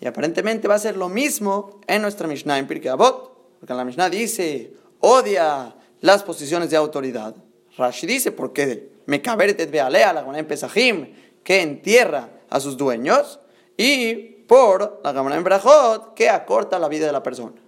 Y 0.00 0.06
aparentemente 0.06 0.68
va 0.68 0.76
a 0.76 0.78
ser 0.78 0.96
lo 0.96 1.08
mismo 1.08 1.80
en 1.88 2.00
nuestra 2.00 2.28
Mishnah 2.28 2.60
en 2.60 2.68
Pirkei 2.68 2.90
Avot, 2.92 3.58
porque 3.58 3.74
la 3.74 3.84
Mishnah 3.84 4.08
dice, 4.08 4.72
odia 5.00 5.74
las 6.00 6.22
posiciones 6.22 6.70
de 6.70 6.76
autoridad. 6.76 7.34
Rashi 7.76 8.06
dice, 8.06 8.30
porque 8.30 8.92
me 9.06 9.18
ve 9.18 9.80
alea 9.80 10.12
la 10.12 10.38
en 10.38 10.46
Pesajim, 10.46 11.12
que 11.42 11.60
entierra 11.60 12.28
a 12.48 12.60
sus 12.60 12.76
dueños, 12.76 13.40
y 13.76 14.14
por 14.46 15.00
la 15.02 15.10
Gamana 15.10 15.34
en 15.34 15.42
Brajot, 15.42 16.14
que 16.14 16.30
acorta 16.30 16.78
la 16.78 16.86
vida 16.86 17.06
de 17.06 17.12
la 17.12 17.24
persona. 17.24 17.60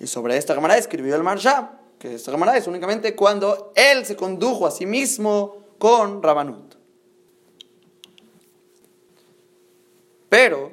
Y 0.00 0.06
sobre 0.06 0.36
esta 0.36 0.54
Gemara 0.54 0.76
escribió 0.76 1.14
el 1.16 1.22
Marsha, 1.22 1.80
que 1.98 2.14
esta 2.14 2.30
Gemara 2.30 2.56
es 2.56 2.66
únicamente 2.66 3.14
cuando 3.14 3.72
él 3.74 4.04
se 4.04 4.16
condujo 4.16 4.66
a 4.66 4.70
sí 4.70 4.86
mismo 4.86 5.56
con 5.78 6.22
Rabanut. 6.22 6.74
Pero, 10.28 10.72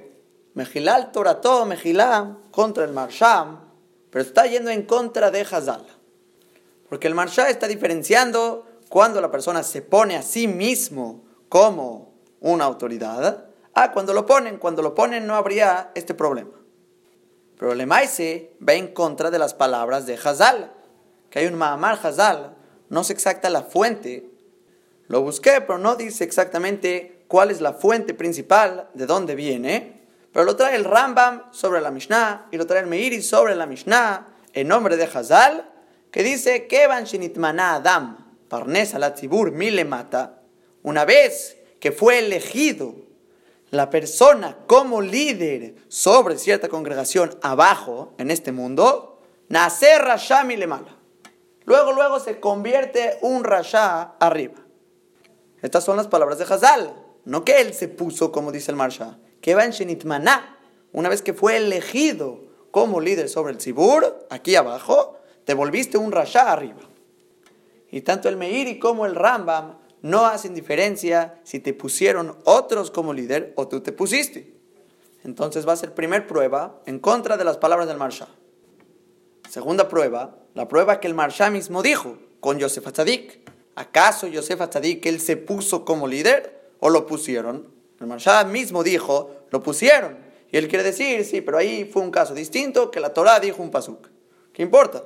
Mejilal 0.54 1.12
Torató, 1.12 1.66
Mejilá, 1.66 2.38
contra 2.52 2.84
el 2.84 2.94
Marsha, 2.94 3.60
pero 4.10 4.24
está 4.24 4.46
yendo 4.46 4.70
en 4.72 4.84
contra 4.86 5.32
de 5.32 5.42
Hazal. 5.42 5.86
Porque 6.90 7.08
el 7.08 7.16
Marsha 7.16 7.50
está 7.50 7.68
diferenciando 7.68 8.66
cuando 8.90 9.22
la 9.22 9.32
persona 9.32 9.64
se 9.64 9.82
pone 9.82 10.18
a 10.18 10.22
sí 10.22 10.48
mismo 10.48 11.24
como 11.48 12.14
una 12.42 12.66
autoridad, 12.66 13.46
a 13.74 13.92
cuando 13.94 14.14
lo 14.14 14.26
ponen. 14.26 14.58
Cuando 14.58 14.82
lo 14.82 14.94
ponen 14.94 15.26
no 15.26 15.36
habría 15.36 15.92
este 15.96 16.14
problema. 16.14 16.61
Pero 17.62 17.76
Lemaise 17.76 18.54
va 18.68 18.74
en 18.74 18.88
contra 18.88 19.30
de 19.30 19.38
las 19.38 19.54
palabras 19.54 20.08
de 20.08 20.16
Hazal, 20.16 20.74
que 21.30 21.38
hay 21.38 21.46
un 21.46 21.54
Mahamar 21.54 22.00
Hazal, 22.02 22.56
no 22.90 23.04
sé 23.04 23.14
exacta 23.14 23.52
la 23.52 23.62
fuente. 23.62 24.32
Lo 25.06 25.22
busqué, 25.22 25.62
pero 25.62 25.78
no 25.78 25.96
dice 25.96 26.24
exactamente 26.24 27.24
cuál 27.28 27.52
es 27.52 27.62
la 27.62 27.74
fuente 27.74 28.16
principal, 28.16 28.90
de 28.96 29.06
dónde 29.06 29.36
viene. 29.36 30.02
Pero 30.34 30.44
lo 30.44 30.56
trae 30.56 30.76
el 30.76 30.86
Rambam 30.86 31.52
sobre 31.52 31.82
la 31.82 31.92
Mishnah 31.92 32.48
y 32.50 32.58
lo 32.58 32.66
trae 32.66 32.82
el 32.82 32.88
Meiri 32.88 33.22
sobre 33.22 33.54
la 33.54 33.68
Mishnah 33.68 34.26
en 34.54 34.68
nombre 34.68 34.98
de 34.98 35.04
Hazal, 35.04 35.70
que 36.10 36.24
dice 36.24 36.66
que 36.66 36.88
Van 36.88 37.60
Adam, 37.60 38.40
Parnesa 38.50 38.98
la 38.98 39.14
Mile 39.54 39.86
Mata, 39.86 40.42
una 40.82 41.06
vez 41.06 41.60
que 41.80 41.92
fue 41.92 42.18
elegido 42.18 42.96
la 43.72 43.90
persona 43.90 44.58
como 44.68 45.02
líder 45.02 45.76
sobre 45.88 46.38
cierta 46.38 46.68
congregación 46.68 47.38
abajo 47.42 48.14
en 48.18 48.30
este 48.30 48.52
mundo, 48.52 49.22
nacer 49.48 50.02
Rasha 50.02 50.44
Mala. 50.44 50.98
Luego, 51.66 51.94
luego 51.94 52.20
se 52.20 52.40
convierte 52.40 53.18
un 53.22 53.44
Rasha 53.44 54.14
arriba. 54.20 54.56
Estas 55.62 55.84
son 55.84 55.96
las 55.96 56.08
palabras 56.08 56.38
de 56.38 56.44
Hazal. 56.44 56.94
No 57.24 57.46
que 57.46 57.62
él 57.62 57.74
se 57.74 57.88
puso, 57.88 58.32
como 58.32 58.52
dice 58.52 58.72
el 58.72 58.78
Marsha, 58.78 59.20
que 59.42 59.56
va 59.56 59.64
en 59.64 59.72
Shenitmaná, 59.72 60.58
una 60.92 61.08
vez 61.08 61.22
que 61.22 61.34
fue 61.34 61.56
elegido 61.58 62.42
como 62.72 63.00
líder 63.00 63.30
sobre 63.30 63.54
el 63.54 63.62
Sibur, 63.62 64.26
aquí 64.30 64.56
abajo, 64.56 65.18
te 65.46 65.54
volviste 65.54 65.98
un 65.98 66.12
Rasha 66.12 66.52
arriba. 66.52 66.82
Y 67.92 68.02
tanto 68.02 68.28
el 68.28 68.38
Meiri 68.38 68.80
como 68.80 69.06
el 69.06 69.16
Rambam 69.16 69.78
no 70.02 70.26
hacen 70.26 70.56
diferencia 70.56 71.40
si 71.44 71.60
te 71.60 71.74
pusieron 71.74 72.38
otros 72.44 72.92
como 72.92 73.14
líder 73.14 73.54
o 73.56 73.68
tú 73.68 73.82
te 73.82 73.92
pusiste. 73.92 74.54
Entonces 75.24 75.68
va 75.68 75.74
a 75.74 75.78
ser 75.78 75.94
primer 75.94 76.26
prueba 76.26 76.82
en 76.86 77.00
contra 77.00 77.38
de 77.38 77.44
las 77.44 77.58
palabras 77.58 77.88
del 77.88 77.98
Marsha. 77.98 78.28
Segunda 79.50 79.88
prueba, 79.88 80.38
la 80.54 80.68
prueba 80.68 81.00
que 81.00 81.08
el 81.08 81.14
Marsha 81.14 81.50
mismo 81.50 81.84
dijo 81.84 82.18
con 82.40 82.58
Yosef 82.58 82.88
Atzadik. 82.88 83.50
¿Acaso 83.76 84.28
Yosef 84.28 84.62
Atzadik 84.62 85.06
él 85.06 85.20
se 85.20 85.38
puso 85.38 85.86
como 85.86 86.08
líder 86.08 86.72
o 86.80 86.90
lo 86.90 87.06
pusieron? 87.06 87.68
El 88.00 88.08
Marsha 88.08 88.44
mismo 88.46 88.84
dijo, 88.84 89.36
lo 89.52 89.62
pusieron. 89.62 90.18
Y 90.52 90.58
él 90.58 90.68
quiere 90.68 90.84
decir, 90.84 91.24
sí, 91.24 91.42
pero 91.42 91.58
ahí 91.58 91.86
fue 91.86 92.02
un 92.02 92.12
caso 92.12 92.34
distinto 92.34 92.90
que 92.90 93.00
la 93.00 93.14
Torah 93.14 93.40
dijo 93.40 93.62
un 93.62 93.72
pasuk. 93.72 94.08
¿Qué 94.52 94.64
importa? 94.64 95.04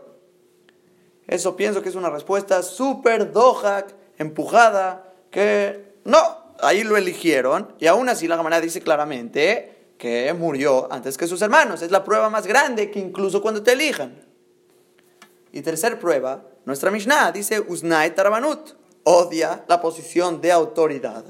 Eso 1.28 1.56
pienso 1.56 1.82
que 1.82 1.90
es 1.90 1.96
una 1.96 2.10
respuesta 2.10 2.64
súper 2.64 3.32
dojak 3.32 3.94
empujada, 4.18 5.14
que 5.32 5.96
no, 6.06 6.20
ahí 6.62 6.84
lo 6.84 6.98
eligieron 6.98 7.74
y 7.80 7.88
aún 7.88 8.10
así 8.10 8.28
la 8.28 8.38
Gemara 8.38 8.62
dice 8.62 8.82
claramente 8.82 9.76
que 9.98 10.34
murió 10.34 10.92
antes 10.92 11.18
que 11.18 11.28
sus 11.28 11.42
hermanos. 11.42 11.82
Es 11.82 11.92
la 11.92 12.04
prueba 12.04 12.30
más 12.30 12.48
grande 12.48 12.92
que 12.92 13.00
incluso 13.00 13.42
cuando 13.42 13.64
te 13.64 13.74
elijan. 13.74 14.22
Y 15.52 15.62
tercer 15.62 16.00
prueba, 16.00 16.44
nuestra 16.66 16.92
Mishnah 16.92 17.32
dice 17.32 17.60
Usnai 17.62 18.14
Tarabanut, 18.14 18.72
odia 19.04 19.64
la 19.68 19.82
posición 19.82 20.42
de 20.42 20.52
autoridad. 20.52 21.24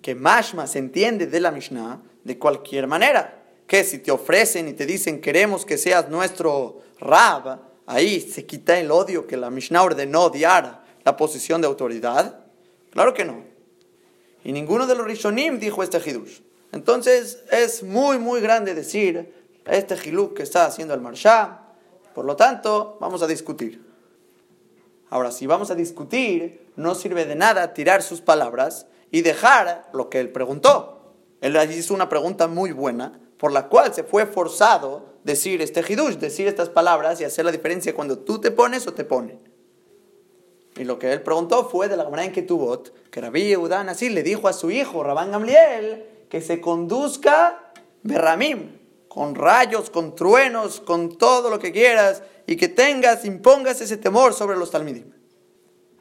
Que 0.00 0.14
Mashma 0.14 0.66
se 0.66 0.78
entiende 0.78 1.26
de 1.26 1.40
la 1.40 1.50
Mishnah 1.50 2.02
de 2.22 2.38
cualquier 2.38 2.86
manera. 2.86 3.42
Que 3.66 3.84
si 3.84 3.98
te 3.98 4.10
ofrecen 4.10 4.68
y 4.68 4.74
te 4.74 4.86
dicen 4.86 5.20
queremos 5.20 5.64
que 5.64 5.78
seas 5.78 6.08
nuestro 6.08 6.80
Rab, 7.00 7.60
ahí 7.86 8.20
se 8.20 8.46
quita 8.46 8.78
el 8.78 8.90
odio 8.90 9.26
que 9.26 9.36
la 9.36 9.50
Mishnah 9.50 9.82
ordenó 9.82 10.24
odiar 10.24 10.81
la 11.04 11.16
posición 11.16 11.60
de 11.60 11.66
autoridad? 11.66 12.44
Claro 12.90 13.14
que 13.14 13.24
no. 13.24 13.44
Y 14.44 14.52
ninguno 14.52 14.86
de 14.86 14.94
los 14.94 15.06
Rishonim 15.06 15.58
dijo 15.58 15.82
este 15.82 15.98
Hidush. 15.98 16.40
Entonces 16.72 17.44
es 17.50 17.82
muy, 17.82 18.18
muy 18.18 18.40
grande 18.40 18.74
decir 18.74 19.32
este 19.66 19.96
Hiluk 19.96 20.34
que 20.34 20.42
está 20.42 20.66
haciendo 20.66 20.94
el 20.94 21.00
Marsha. 21.00 21.60
Por 22.14 22.24
lo 22.24 22.36
tanto, 22.36 22.96
vamos 23.00 23.22
a 23.22 23.26
discutir. 23.26 23.84
Ahora, 25.10 25.30
si 25.30 25.46
vamos 25.46 25.70
a 25.70 25.74
discutir, 25.74 26.66
no 26.76 26.94
sirve 26.94 27.26
de 27.26 27.34
nada 27.34 27.74
tirar 27.74 28.02
sus 28.02 28.20
palabras 28.20 28.86
y 29.10 29.20
dejar 29.20 29.88
lo 29.92 30.08
que 30.08 30.20
él 30.20 30.30
preguntó. 30.30 31.14
Él 31.40 31.56
hizo 31.70 31.92
una 31.92 32.08
pregunta 32.08 32.48
muy 32.48 32.72
buena, 32.72 33.20
por 33.36 33.52
la 33.52 33.68
cual 33.68 33.92
se 33.92 34.04
fue 34.04 34.26
forzado 34.26 35.12
decir 35.24 35.60
este 35.60 35.84
Hidush, 35.86 36.16
decir 36.16 36.46
estas 36.48 36.70
palabras 36.70 37.20
y 37.20 37.24
hacer 37.24 37.44
la 37.44 37.52
diferencia 37.52 37.94
cuando 37.94 38.18
tú 38.18 38.40
te 38.40 38.50
pones 38.50 38.86
o 38.86 38.94
te 38.94 39.04
ponen. 39.04 39.51
Y 40.76 40.84
lo 40.84 40.98
que 40.98 41.12
él 41.12 41.22
preguntó 41.22 41.68
fue 41.68 41.88
de 41.88 41.96
la 41.96 42.04
manera 42.04 42.24
en 42.24 42.32
que 42.32 42.42
tuvo, 42.42 42.82
que 43.10 43.20
Rabbi 43.20 43.48
Yehudan 43.48 43.88
así 43.88 44.08
le 44.08 44.22
dijo 44.22 44.48
a 44.48 44.52
su 44.52 44.70
hijo, 44.70 45.02
Rabán 45.02 45.30
Gamliel, 45.30 46.06
que 46.30 46.40
se 46.40 46.60
conduzca 46.60 47.72
Berramim, 48.02 48.78
con 49.08 49.34
rayos, 49.34 49.90
con 49.90 50.14
truenos, 50.14 50.80
con 50.80 51.18
todo 51.18 51.50
lo 51.50 51.58
que 51.58 51.72
quieras, 51.72 52.22
y 52.46 52.56
que 52.56 52.68
tengas, 52.68 53.24
impongas 53.24 53.80
ese 53.80 53.98
temor 53.98 54.32
sobre 54.32 54.56
los 54.56 54.70
talmidim. 54.70 55.12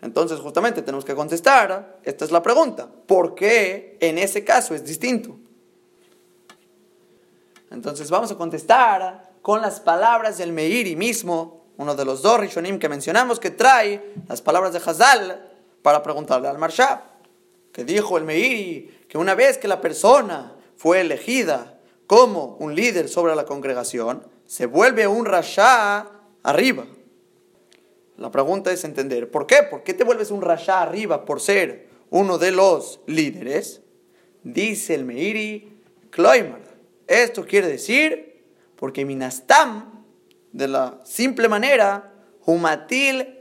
Entonces, 0.01 0.39
justamente 0.39 0.81
tenemos 0.81 1.05
que 1.05 1.13
contestar, 1.13 1.99
esta 2.03 2.25
es 2.25 2.31
la 2.31 2.41
pregunta, 2.41 2.89
¿por 3.05 3.35
qué 3.35 3.97
en 3.99 4.17
ese 4.17 4.43
caso 4.43 4.73
es 4.73 4.83
distinto? 4.83 5.37
Entonces 7.69 8.09
vamos 8.09 8.31
a 8.31 8.35
contestar 8.35 9.31
con 9.41 9.61
las 9.61 9.79
palabras 9.79 10.37
del 10.37 10.51
Meiri 10.51 10.95
mismo, 10.95 11.60
uno 11.81 11.95
de 11.95 12.05
los 12.05 12.21
dos 12.21 12.39
Rishonim 12.39 12.77
que 12.77 12.89
mencionamos, 12.89 13.39
que 13.39 13.49
trae 13.49 14.13
las 14.29 14.41
palabras 14.41 14.71
de 14.71 14.79
Hazal 14.79 15.51
para 15.81 16.03
preguntarle 16.03 16.47
al 16.47 16.59
Marsha, 16.59 17.05
que 17.71 17.83
dijo 17.83 18.19
el 18.19 18.23
Meiri 18.23 19.05
que 19.09 19.17
una 19.17 19.33
vez 19.33 19.57
que 19.57 19.67
la 19.67 19.81
persona 19.81 20.55
fue 20.77 21.01
elegida 21.01 21.79
como 22.05 22.55
un 22.59 22.75
líder 22.75 23.09
sobre 23.09 23.35
la 23.35 23.45
congregación, 23.45 24.27
se 24.45 24.67
vuelve 24.67 25.07
un 25.07 25.25
Rasha 25.25 26.07
arriba. 26.43 26.85
La 28.17 28.29
pregunta 28.29 28.71
es 28.71 28.83
entender, 28.83 29.31
¿por 29.31 29.47
qué? 29.47 29.63
¿Por 29.63 29.81
qué 29.81 29.95
te 29.95 30.03
vuelves 30.03 30.29
un 30.29 30.43
Rasha 30.43 30.83
arriba 30.83 31.25
por 31.25 31.41
ser 31.41 31.89
uno 32.11 32.37
de 32.37 32.51
los 32.51 32.99
líderes? 33.07 33.81
Dice 34.43 34.93
el 34.93 35.05
Meiri, 35.05 35.81
Kloimar. 36.11 36.61
Esto 37.07 37.43
quiere 37.43 37.67
decir, 37.67 38.43
porque 38.75 39.03
Minastam 39.03 40.00
de 40.51 40.67
la 40.67 40.99
simple 41.03 41.47
manera, 41.47 42.13
Humatil 42.45 43.37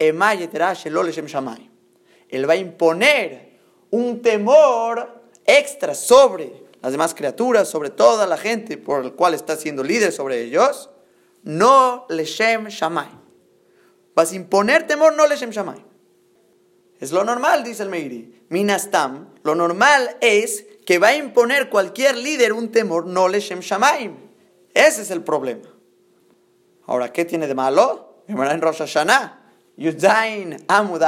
Él 2.28 2.48
va 2.48 2.52
a 2.52 2.56
imponer 2.56 3.58
un 3.90 4.22
temor 4.22 5.22
extra 5.44 5.94
sobre 5.94 6.64
las 6.80 6.92
demás 6.92 7.14
criaturas, 7.14 7.68
sobre 7.68 7.90
toda 7.90 8.26
la 8.26 8.36
gente 8.36 8.78
por 8.78 9.04
el 9.04 9.12
cual 9.14 9.34
está 9.34 9.56
siendo 9.56 9.82
líder 9.82 10.12
sobre 10.12 10.42
ellos. 10.42 10.90
No 11.42 12.06
Leshem 12.08 12.68
Shamay. 12.68 13.10
Vas 14.14 14.32
a 14.32 14.36
imponer 14.36 14.86
temor, 14.86 15.14
no 15.14 15.26
Leshem 15.26 15.50
Shamay. 15.50 15.84
Es 17.00 17.12
lo 17.12 17.24
normal, 17.24 17.64
dice 17.64 17.82
el 17.82 17.88
Meiri. 17.88 18.44
Minastam, 18.50 19.30
lo 19.42 19.54
normal 19.54 20.18
es 20.20 20.66
que 20.84 20.98
va 20.98 21.08
a 21.08 21.16
imponer 21.16 21.70
cualquier 21.70 22.16
líder 22.16 22.52
un 22.52 22.70
temor, 22.70 23.06
no 23.06 23.28
Leshem 23.28 23.60
Shamayim. 23.60 24.16
Ese 24.74 25.02
es 25.02 25.10
el 25.10 25.22
problema. 25.22 25.79
Ahora, 26.90 27.12
¿qué 27.12 27.24
tiene 27.24 27.46
de 27.46 27.54
malo? 27.54 28.24
En 28.26 28.60
Rosh 28.60 28.78
Hashanah, 28.78 29.38
Yudain 29.76 30.56
Amud 30.66 31.00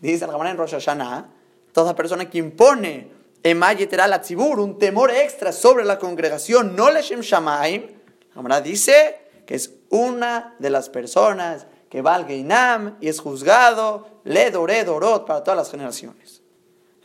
dice 0.00 0.26
la 0.26 0.50
en 0.50 0.56
Rosh 0.56 0.70
Hashanah, 0.70 1.28
toda 1.70 1.94
persona 1.94 2.30
que 2.30 2.38
impone 2.38 3.10
Emayeteral 3.42 4.10
Atzibur, 4.14 4.58
un 4.58 4.78
temor 4.78 5.10
extra 5.10 5.52
sobre 5.52 5.84
la 5.84 5.98
congregación, 5.98 6.74
no 6.74 6.90
Leshem 6.90 7.20
Shamaim, 7.20 7.88
la 8.34 8.60
dice 8.62 9.18
que 9.44 9.54
es 9.56 9.74
una 9.90 10.54
de 10.58 10.70
las 10.70 10.88
personas 10.88 11.66
que 11.90 12.00
va 12.00 12.14
al 12.14 12.26
Geinam 12.26 12.96
y 12.98 13.08
es 13.08 13.20
juzgado, 13.20 14.22
le 14.24 14.50
doré 14.50 14.82
dorot 14.82 15.26
para 15.26 15.44
todas 15.44 15.58
las 15.58 15.70
generaciones. 15.70 16.40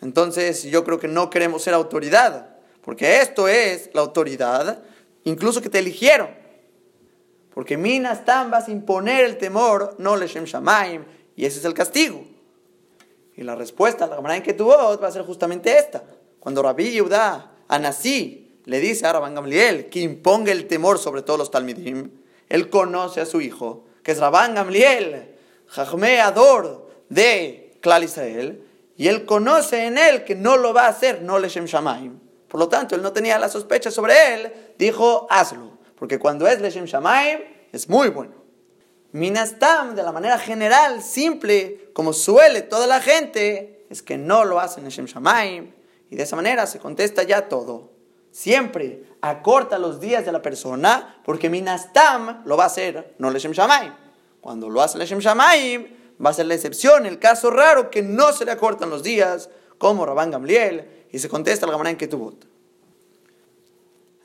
Entonces, 0.01 0.63
yo 0.63 0.85
creo 0.85 0.97
que 0.97 1.09
no 1.09 1.29
queremos 1.29 1.61
ser 1.61 1.73
autoridad, 1.73 2.55
porque 2.85 3.19
esto 3.19 3.49
es 3.49 3.89
la 3.93 3.99
autoridad, 3.99 4.81
incluso 5.25 5.61
que 5.61 5.69
te 5.69 5.79
eligieron. 5.79 6.46
Porque 7.57 7.75
minas 7.75 8.23
tan 8.23 8.51
vas 8.51 8.67
a 8.67 8.71
imponer 8.71 9.25
el 9.25 9.39
temor, 9.39 9.95
no 9.97 10.15
le 10.15 10.27
shem 10.27 10.43
shamaim, 10.43 11.03
y 11.35 11.43
ese 11.43 11.57
es 11.57 11.65
el 11.65 11.73
castigo. 11.73 12.23
Y 13.35 13.41
la 13.41 13.55
respuesta, 13.55 14.05
la 14.05 14.21
manera 14.21 14.35
en 14.37 14.43
que 14.43 14.53
tuvo, 14.53 14.77
va 14.99 15.07
a 15.07 15.11
ser 15.11 15.23
justamente 15.23 15.75
esta. 15.75 16.03
Cuando 16.39 16.61
Rabbi 16.61 16.91
Yehuda, 16.91 17.53
Anasí, 17.67 18.61
le 18.65 18.79
dice 18.79 19.07
a 19.07 19.13
Rabban 19.13 19.33
Gamliel 19.33 19.89
que 19.89 20.01
imponga 20.01 20.51
el 20.51 20.67
temor 20.67 20.99
sobre 20.99 21.23
todos 21.23 21.39
los 21.39 21.49
talmidim, 21.49 22.11
él 22.47 22.69
conoce 22.69 23.21
a 23.21 23.25
su 23.25 23.41
hijo, 23.41 23.85
que 24.03 24.11
es 24.11 24.19
Rabban 24.19 24.53
Gamliel, 24.53 25.35
Jajme 25.65 26.21
Ador 26.21 26.91
de 27.09 27.79
Klal 27.81 28.03
Israel, 28.03 28.63
y 28.97 29.07
él 29.07 29.25
conoce 29.25 29.87
en 29.87 29.97
él 29.97 30.25
que 30.25 30.35
no 30.35 30.57
lo 30.57 30.75
va 30.75 30.85
a 30.85 30.89
hacer, 30.89 31.23
no 31.23 31.39
le 31.39 31.49
shem 31.49 31.65
shamaim. 31.65 32.19
Por 32.47 32.59
lo 32.59 32.69
tanto, 32.69 32.93
él 32.93 33.01
no 33.01 33.13
tenía 33.13 33.39
la 33.39 33.49
sospecha 33.49 33.89
sobre 33.89 34.35
él, 34.35 34.53
dijo, 34.77 35.25
hazlo. 35.31 35.76
Porque 35.97 36.19
cuando 36.19 36.47
es 36.47 36.61
Leshem 36.61 36.85
Shamaim, 36.85 37.39
es 37.71 37.89
muy 37.89 38.09
bueno. 38.09 38.33
Minastam, 39.11 39.95
de 39.95 40.03
la 40.03 40.11
manera 40.11 40.37
general, 40.37 41.01
simple, 41.01 41.89
como 41.93 42.13
suele 42.13 42.61
toda 42.61 42.87
la 42.87 43.01
gente, 43.01 43.85
es 43.89 44.01
que 44.01 44.17
no 44.17 44.45
lo 44.45 44.59
hacen 44.59 44.83
Leshem 44.83 45.05
Shamaim. 45.05 45.73
Y 46.09 46.15
de 46.15 46.23
esa 46.23 46.35
manera 46.35 46.67
se 46.67 46.79
contesta 46.79 47.23
ya 47.23 47.49
todo. 47.49 47.91
Siempre 48.31 49.03
acorta 49.21 49.79
los 49.79 49.99
días 49.99 50.25
de 50.25 50.31
la 50.31 50.41
persona, 50.41 51.21
porque 51.25 51.49
Minastam 51.49 52.43
lo 52.45 52.57
va 52.57 52.65
a 52.65 52.67
hacer, 52.67 53.15
no 53.17 53.31
Leshem 53.31 53.53
Shamaim. 53.53 53.93
Cuando 54.39 54.69
lo 54.69 54.81
hace 54.81 54.97
Leshem 54.97 55.19
Shamaim, 55.19 55.87
va 56.23 56.29
a 56.29 56.33
ser 56.33 56.45
la 56.45 56.53
excepción, 56.53 57.05
el 57.05 57.19
caso 57.19 57.49
raro 57.49 57.89
que 57.89 58.03
no 58.03 58.33
se 58.33 58.45
le 58.45 58.51
acortan 58.51 58.89
los 58.89 59.03
días, 59.03 59.49
como 59.77 60.05
Rabban 60.05 60.31
Gamliel, 60.31 61.07
y 61.11 61.19
se 61.19 61.29
contesta 61.29 61.65
manera 61.65 61.89
en 61.89 61.97
que 61.97 62.07
tuvo. 62.07 62.33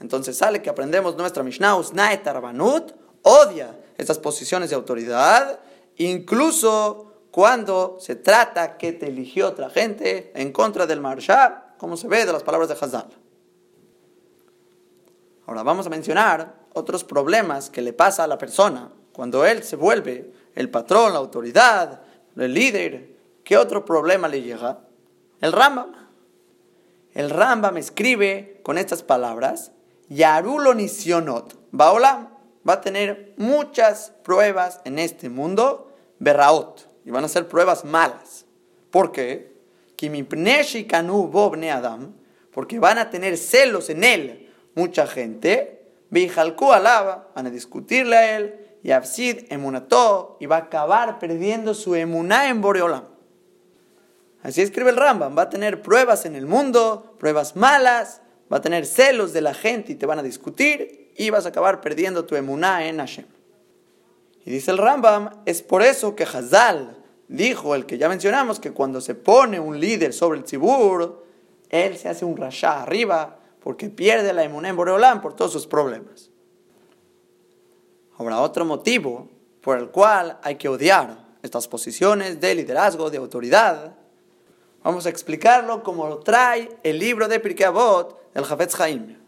Entonces 0.02 0.36
sale 0.36 0.60
que 0.60 0.68
aprendemos 0.68 1.16
nuestra 1.16 1.44
Mishnah, 1.44 1.76
Usnaet 1.76 2.26
Rabanut, 2.26 2.92
odia 3.22 3.78
estas 3.96 4.18
posiciones 4.18 4.68
de 4.68 4.74
autoridad, 4.74 5.60
incluso 5.96 7.12
cuando 7.30 7.98
se 8.00 8.16
trata 8.16 8.76
que 8.76 8.92
te 8.92 9.06
eligió 9.06 9.46
otra 9.46 9.70
gente 9.70 10.32
en 10.34 10.50
contra 10.50 10.88
del 10.88 11.00
Marshal, 11.00 11.74
como 11.78 11.96
se 11.96 12.08
ve 12.08 12.26
de 12.26 12.32
las 12.32 12.42
palabras 12.42 12.68
de 12.68 12.74
Hazal. 12.74 13.10
Ahora 15.46 15.62
vamos 15.62 15.86
a 15.86 15.90
mencionar 15.90 16.56
otros 16.74 17.04
problemas 17.04 17.70
que 17.70 17.80
le 17.80 17.92
pasa 17.92 18.24
a 18.24 18.26
la 18.26 18.38
persona 18.38 18.90
cuando 19.12 19.46
él 19.46 19.62
se 19.62 19.76
vuelve 19.76 20.32
el 20.56 20.68
patrón, 20.68 21.12
la 21.12 21.20
autoridad, 21.20 22.02
el 22.36 22.52
líder. 22.52 23.14
¿Qué 23.44 23.56
otro 23.56 23.84
problema 23.84 24.26
le 24.26 24.42
llega? 24.42 24.80
El 25.40 25.52
Rambam. 25.52 25.92
El 27.12 27.30
Rambam 27.30 27.76
escribe 27.76 28.60
con 28.64 28.78
estas 28.78 29.04
palabras, 29.04 29.70
Yarulo 30.14 30.74
Nisionot, 30.74 31.56
Baolam, 31.70 32.28
va 32.68 32.74
a 32.74 32.80
tener 32.80 33.34
muchas 33.36 34.12
pruebas 34.22 34.80
en 34.84 34.98
este 34.98 35.28
mundo, 35.28 35.92
Berraot, 36.18 36.88
y 37.04 37.10
van 37.10 37.24
a 37.24 37.28
ser 37.28 37.48
pruebas 37.48 37.84
malas. 37.84 38.46
¿Por 38.90 39.12
qué? 39.12 39.52
Adam, 41.72 42.14
porque 42.52 42.78
van 42.78 42.98
a 42.98 43.10
tener 43.10 43.38
celos 43.38 43.88
en 43.88 44.04
él 44.04 44.42
mucha 44.74 45.06
gente, 45.06 45.90
Bijalku 46.10 46.72
alaba, 46.72 47.28
van 47.34 47.46
a 47.46 47.50
discutirle 47.50 48.16
a 48.16 48.36
él, 48.36 48.58
y 48.82 48.90
Absid 48.90 49.50
emunató, 49.50 50.36
y 50.40 50.46
va 50.46 50.56
a 50.56 50.60
acabar 50.60 51.18
perdiendo 51.18 51.74
su 51.74 51.94
emuná 51.94 52.48
en 52.48 52.60
Boreolam. 52.60 53.04
Así 54.42 54.60
escribe 54.60 54.90
el 54.90 54.96
Rambam, 54.96 55.36
va 55.38 55.42
a 55.42 55.50
tener 55.50 55.82
pruebas 55.82 56.26
en 56.26 56.34
el 56.34 56.46
mundo, 56.46 57.14
pruebas 57.18 57.54
malas, 57.54 58.21
va 58.52 58.58
a 58.58 58.60
tener 58.60 58.84
celos 58.84 59.32
de 59.32 59.40
la 59.40 59.54
gente 59.54 59.92
y 59.92 59.94
te 59.94 60.04
van 60.04 60.18
a 60.18 60.22
discutir, 60.22 61.12
y 61.16 61.30
vas 61.30 61.46
a 61.46 61.50
acabar 61.50 61.80
perdiendo 61.80 62.24
tu 62.24 62.36
emuná 62.36 62.86
en 62.86 62.98
Hashem. 62.98 63.26
Y 64.44 64.50
dice 64.50 64.70
el 64.70 64.78
Rambam, 64.78 65.30
es 65.46 65.62
por 65.62 65.82
eso 65.82 66.14
que 66.14 66.24
Hazal 66.24 67.02
dijo, 67.28 67.74
el 67.74 67.86
que 67.86 67.96
ya 67.96 68.08
mencionamos, 68.08 68.60
que 68.60 68.72
cuando 68.72 69.00
se 69.00 69.14
pone 69.14 69.58
un 69.58 69.80
líder 69.80 70.12
sobre 70.12 70.38
el 70.38 70.44
tzibur, 70.44 71.24
él 71.70 71.96
se 71.96 72.08
hace 72.08 72.24
un 72.24 72.36
rasha 72.36 72.82
arriba, 72.82 73.38
porque 73.60 73.88
pierde 73.88 74.32
la 74.32 74.42
emuná 74.44 74.68
en 74.68 74.76
Boreolam 74.76 75.22
por 75.22 75.34
todos 75.34 75.52
sus 75.52 75.66
problemas. 75.66 76.30
Ahora, 78.18 78.40
otro 78.40 78.64
motivo 78.64 79.30
por 79.62 79.78
el 79.78 79.88
cual 79.88 80.38
hay 80.42 80.56
que 80.56 80.68
odiar 80.68 81.24
estas 81.42 81.68
posiciones 81.68 82.40
de 82.40 82.54
liderazgo, 82.54 83.08
de 83.10 83.18
autoridad, 83.18 83.96
vamos 84.82 85.06
a 85.06 85.10
explicarlo 85.10 85.82
como 85.82 86.08
lo 86.08 86.18
trae 86.18 86.68
el 86.82 86.98
libro 86.98 87.28
de 87.28 87.40
Pirkei 87.40 87.66
Avot 87.66 88.32
del 88.34 88.44
Jafetz 88.44 88.78
Haim. 88.80 89.18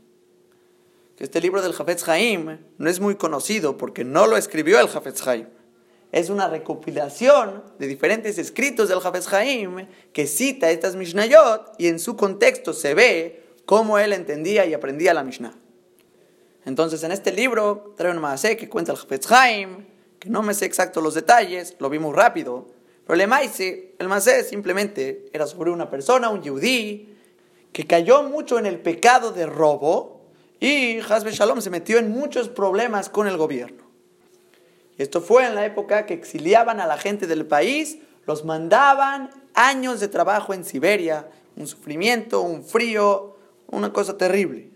Que 1.17 1.25
este 1.25 1.41
libro 1.41 1.63
del 1.63 1.73
Jafetz 1.73 2.09
Haim 2.09 2.59
no 2.79 2.91
es 2.91 3.01
muy 3.01 3.15
conocido 3.15 3.77
porque 3.77 4.05
no 4.05 4.27
lo 4.27 4.37
escribió 4.37 4.81
el 4.81 4.89
Jafetz 4.89 5.27
Haim. 5.27 5.49
Es 6.11 6.31
una 6.31 6.49
recopilación 6.49 7.65
de 7.79 7.87
diferentes 7.87 8.39
escritos 8.39 8.89
del 8.89 9.01
Jafetz 9.01 9.33
Haim 9.33 9.87
que 10.13 10.27
cita 10.27 10.71
estas 10.71 10.97
Mishnayot 10.97 11.75
y 11.79 11.89
en 11.89 11.99
su 11.99 12.17
contexto 12.17 12.73
se 12.73 12.95
ve 12.95 13.45
cómo 13.65 13.99
él 13.99 14.13
entendía 14.13 14.67
y 14.67 14.75
aprendía 14.75 15.15
la 15.15 15.25
Mishnah. 15.25 15.55
Entonces, 16.65 17.03
en 17.03 17.13
este 17.13 17.33
libro 17.33 17.95
trae 17.97 18.11
un 18.11 18.19
maasé 18.19 18.57
que 18.57 18.69
cuenta 18.69 18.93
el 18.93 18.99
Jafetz 18.99 19.31
Haim, 19.31 19.87
que 20.19 20.31
no 20.31 20.43
me 20.43 20.55
sé 20.55 20.65
exacto 20.65 21.01
los 21.01 21.15
detalles, 21.15 21.77
lo 21.79 21.91
vi 21.91 21.99
muy 21.99 22.15
rápido, 22.15 22.67
pero 23.07 23.21
el 23.21 24.09
maasé 24.09 24.45
simplemente 24.45 25.27
era 25.33 25.47
sobre 25.47 25.71
una 25.71 25.91
persona, 25.91 26.31
un 26.31 26.43
yudí, 26.43 27.15
que 27.73 27.87
cayó 27.87 28.23
mucho 28.23 28.59
en 28.59 28.67
el 28.67 28.79
pecado 28.79 29.33
de 29.33 29.47
robo 29.47 30.23
y 30.61 31.01
Hasbe 31.01 31.33
Shalom 31.33 31.61
se 31.61 31.71
metió 31.71 31.99
en 31.99 32.11
muchos 32.11 32.49
problemas 32.49 33.09
con 33.09 33.27
el 33.27 33.37
gobierno. 33.37 33.85
Esto 34.97 35.21
fue 35.21 35.45
en 35.45 35.55
la 35.55 35.67
época 35.67 36.07
que 36.07 36.15
exiliaban 36.15 36.81
a 36.81 36.87
la 36.87 36.97
gente 36.97 37.27
del 37.27 37.47
país, 37.47 37.99
los 38.27 38.45
mandaban 38.45 39.31
años 39.55 40.01
de 40.01 40.09
trabajo 40.09 40.55
en 40.55 40.65
Siberia, 40.65 41.29
un 41.57 41.67
sufrimiento, 41.67 42.41
un 42.43 42.65
frío, 42.65 43.37
una 43.67 43.93
cosa 43.93 44.17
terrible. 44.17 44.71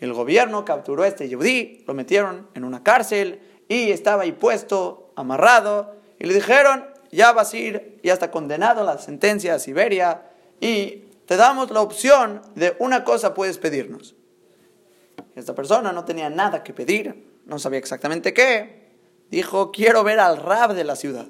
El 0.00 0.12
gobierno 0.12 0.64
capturó 0.64 1.04
a 1.04 1.08
este 1.08 1.28
yudí, 1.28 1.84
lo 1.86 1.94
metieron 1.94 2.48
en 2.54 2.64
una 2.64 2.82
cárcel 2.82 3.40
y 3.68 3.92
estaba 3.92 4.24
ahí 4.24 4.32
puesto, 4.32 5.12
amarrado, 5.14 5.94
y 6.18 6.26
le 6.26 6.34
dijeron, 6.34 6.91
ya 7.12 7.32
vas 7.32 7.52
a 7.52 7.56
ir, 7.56 8.00
ya 8.02 8.14
está 8.14 8.30
condenado 8.30 8.80
a 8.80 8.84
la 8.84 8.98
sentencia 8.98 9.54
a 9.54 9.58
Siberia, 9.58 10.22
y 10.60 11.04
te 11.26 11.36
damos 11.36 11.70
la 11.70 11.82
opción 11.82 12.42
de 12.54 12.74
una 12.78 13.04
cosa 13.04 13.34
puedes 13.34 13.58
pedirnos. 13.58 14.16
Esta 15.36 15.54
persona 15.54 15.92
no 15.92 16.04
tenía 16.04 16.30
nada 16.30 16.64
que 16.64 16.72
pedir, 16.72 17.30
no 17.46 17.58
sabía 17.58 17.78
exactamente 17.78 18.34
qué. 18.34 18.82
Dijo, 19.30 19.70
quiero 19.72 20.04
ver 20.04 20.20
al 20.20 20.38
rab 20.38 20.74
de 20.74 20.84
la 20.84 20.96
ciudad. 20.96 21.26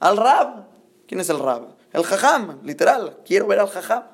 ¿Al 0.00 0.16
rab? 0.16 0.66
¿Quién 1.06 1.20
es 1.20 1.28
el 1.30 1.38
rab? 1.38 1.76
El 1.92 2.04
jajam, 2.04 2.60
literal, 2.64 3.18
quiero 3.24 3.46
ver 3.46 3.60
al 3.60 3.68
jajam. 3.68 4.04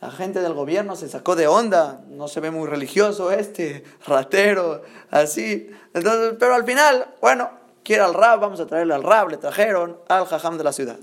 La 0.00 0.10
gente 0.10 0.40
del 0.40 0.52
gobierno 0.52 0.96
se 0.96 1.08
sacó 1.08 1.34
de 1.34 1.46
onda, 1.46 2.04
no 2.08 2.28
se 2.28 2.40
ve 2.40 2.50
muy 2.50 2.68
religioso 2.68 3.30
este, 3.30 3.84
ratero, 4.06 4.82
así. 5.10 5.70
Entonces, 5.94 6.34
pero 6.38 6.54
al 6.54 6.64
final, 6.64 7.14
bueno, 7.20 7.50
quiere 7.84 8.02
al 8.02 8.14
rab, 8.14 8.40
vamos 8.40 8.58
a 8.58 8.66
traerle 8.66 8.94
al 8.94 9.02
rab, 9.02 9.28
le 9.28 9.36
trajeron 9.36 9.98
al 10.08 10.26
jajam 10.26 10.58
de 10.58 10.64
la 10.64 10.72
ciudad. 10.72 10.98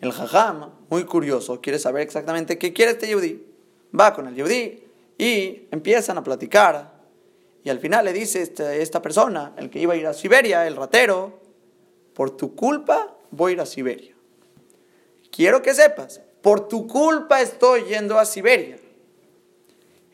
El 0.00 0.12
jajam, 0.12 0.70
muy 0.90 1.04
curioso, 1.04 1.60
quiere 1.60 1.78
saber 1.78 2.02
exactamente 2.02 2.58
qué 2.58 2.72
quiere 2.72 2.92
este 2.92 3.08
yudí. 3.08 3.46
Va 3.98 4.12
con 4.12 4.26
el 4.26 4.34
yudí 4.34 4.84
y 5.16 5.68
empiezan 5.70 6.18
a 6.18 6.24
platicar. 6.24 6.92
Y 7.62 7.70
al 7.70 7.78
final 7.78 8.04
le 8.04 8.12
dice 8.12 8.42
este, 8.42 8.82
esta 8.82 9.00
persona, 9.00 9.52
el 9.56 9.70
que 9.70 9.78
iba 9.78 9.94
a 9.94 9.96
ir 9.96 10.06
a 10.06 10.12
Siberia, 10.12 10.66
el 10.66 10.76
ratero, 10.76 11.40
por 12.14 12.36
tu 12.36 12.56
culpa 12.56 13.14
voy 13.30 13.52
a 13.52 13.54
ir 13.54 13.60
a 13.60 13.66
Siberia. 13.66 14.14
Quiero 15.30 15.62
que 15.62 15.72
sepas, 15.72 16.20
por 16.42 16.68
tu 16.68 16.86
culpa 16.88 17.40
estoy 17.40 17.84
yendo 17.84 18.18
a 18.18 18.24
Siberia. 18.24 18.78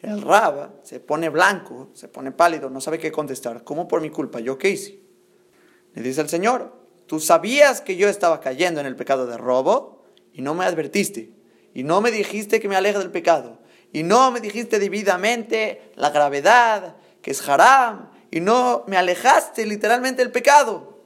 El 0.02 0.22
Raba 0.22 0.74
se 0.82 1.00
pone 1.00 1.28
blanco, 1.28 1.88
se 1.94 2.06
pone 2.06 2.30
pálido, 2.30 2.70
no 2.70 2.80
sabe 2.80 2.98
qué 2.98 3.10
contestar. 3.10 3.64
¿Cómo 3.64 3.88
por 3.88 4.00
mi 4.00 4.10
culpa? 4.10 4.38
¿Yo 4.38 4.56
qué 4.58 4.70
hice? 4.70 5.07
Le 5.98 6.04
dice 6.04 6.20
el 6.20 6.28
Señor, 6.28 6.72
tú 7.06 7.18
sabías 7.18 7.80
que 7.80 7.96
yo 7.96 8.08
estaba 8.08 8.40
cayendo 8.40 8.80
en 8.80 8.86
el 8.86 8.94
pecado 8.94 9.26
de 9.26 9.36
robo 9.36 10.04
y 10.32 10.42
no 10.42 10.54
me 10.54 10.64
advertiste. 10.64 11.32
Y 11.74 11.82
no 11.82 12.00
me 12.00 12.12
dijiste 12.12 12.60
que 12.60 12.68
me 12.68 12.76
aleje 12.76 12.98
del 12.98 13.10
pecado. 13.10 13.58
Y 13.92 14.04
no 14.04 14.30
me 14.30 14.40
dijiste 14.40 14.78
debidamente 14.78 15.90
la 15.96 16.10
gravedad, 16.10 16.94
que 17.20 17.32
es 17.32 17.48
haram. 17.48 18.10
Y 18.30 18.38
no 18.38 18.84
me 18.86 18.96
alejaste 18.96 19.66
literalmente 19.66 20.22
del 20.22 20.30
pecado. 20.30 21.00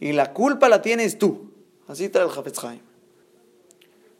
Y 0.00 0.12
la 0.12 0.32
culpa 0.32 0.70
la 0.70 0.80
tienes 0.80 1.18
tú. 1.18 1.52
Así 1.86 2.08
trae 2.08 2.24
el 2.24 2.30
Jafetz 2.30 2.60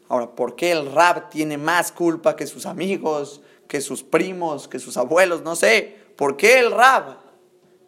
Ahora, 0.07 0.35
¿por 0.35 0.55
qué 0.55 0.71
el 0.71 0.91
rab 0.91 1.31
tiene 1.31 1.57
más 1.57 1.91
culpa 1.91 2.35
que 2.35 2.45
sus 2.45 2.67
amigos, 2.67 3.41
que 3.67 3.81
sus 3.81 4.03
primos, 4.03 4.67
que 4.67 4.77
sus 4.77 4.97
abuelos? 4.97 5.41
No 5.41 5.55
sé. 5.55 5.97
¿Por 6.15 6.37
qué 6.37 6.59
el 6.59 6.71
rab? 6.71 7.17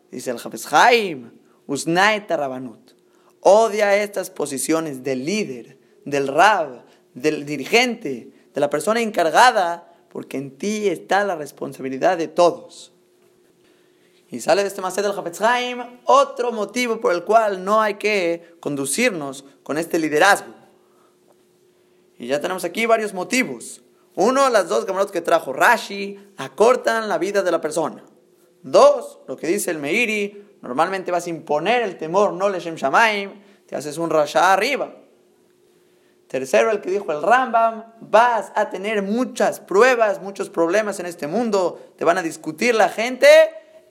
Dice 0.10 0.32
el 0.32 0.40
Haim, 0.72 1.35
Rabanut. 1.68 2.92
Odia 3.42 3.96
estas 3.96 4.30
posiciones 4.30 5.04
del 5.04 5.26
líder, 5.26 5.78
del 6.04 6.28
rab, 6.28 6.84
del 7.14 7.46
dirigente, 7.46 8.32
de 8.54 8.62
la 8.62 8.70
persona 8.70 9.02
encargada, 9.02 9.94
porque 10.10 10.38
en 10.38 10.58
ti 10.58 10.88
está 10.88 11.24
la 11.26 11.36
responsabilidad 11.36 12.18
de 12.18 12.28
todos. 12.28 12.92
Y 14.32 14.40
sale 14.40 14.64
de 14.64 14.70
este 14.70 14.82
macet 14.82 15.04
del 15.04 15.14
Jafetz 15.14 15.42
Haim 15.42 15.80
otro 16.06 16.52
motivo 16.52 17.00
por 17.00 17.14
el 17.14 17.24
cual 17.24 17.64
no 17.64 17.82
hay 17.82 17.96
que 17.96 18.56
conducirnos 18.60 19.46
con 19.64 19.78
este 19.78 20.00
liderazgo. 20.00 20.54
Y 22.18 22.28
ya 22.28 22.40
tenemos 22.40 22.64
aquí 22.64 22.86
varios 22.86 23.14
motivos. 23.14 23.82
Uno, 24.16 24.50
las 24.50 24.70
dos 24.70 24.86
gamarot 24.86 25.12
que 25.12 25.22
trajo 25.22 25.54
Rashi 25.54 26.18
acortan 26.38 27.10
la 27.10 27.18
vida 27.18 27.44
de 27.44 27.52
la 27.52 27.62
persona. 27.62 28.04
Dos, 28.64 29.20
lo 29.28 29.38
que 29.38 29.48
dice 29.48 29.72
el 29.72 29.80
Meiri, 29.80 30.45
normalmente 30.68 31.12
vas 31.12 31.28
a 31.28 31.30
imponer 31.30 31.84
el 31.84 31.98
temor, 31.98 32.34
no 32.34 32.50
le 32.50 32.60
Shem 32.60 32.76
Shamaim, 32.76 33.42
te 33.68 33.76
haces 33.76 33.98
un 33.98 34.10
Rasha 34.10 34.52
arriba. 34.52 34.94
Tercero, 36.28 36.72
el 36.72 36.82
que 36.82 36.90
dijo 36.90 37.12
el 37.12 37.22
Rambam, 37.22 37.86
vas 38.02 38.52
a 38.56 38.70
tener 38.70 39.04
muchas 39.04 39.60
pruebas, 39.60 40.22
muchos 40.22 40.50
problemas 40.50 41.00
en 41.00 41.06
este 41.06 41.28
mundo, 41.28 41.94
te 41.98 42.04
van 42.04 42.18
a 42.18 42.24
discutir 42.24 42.74
la 42.74 42.90
gente 42.90 43.28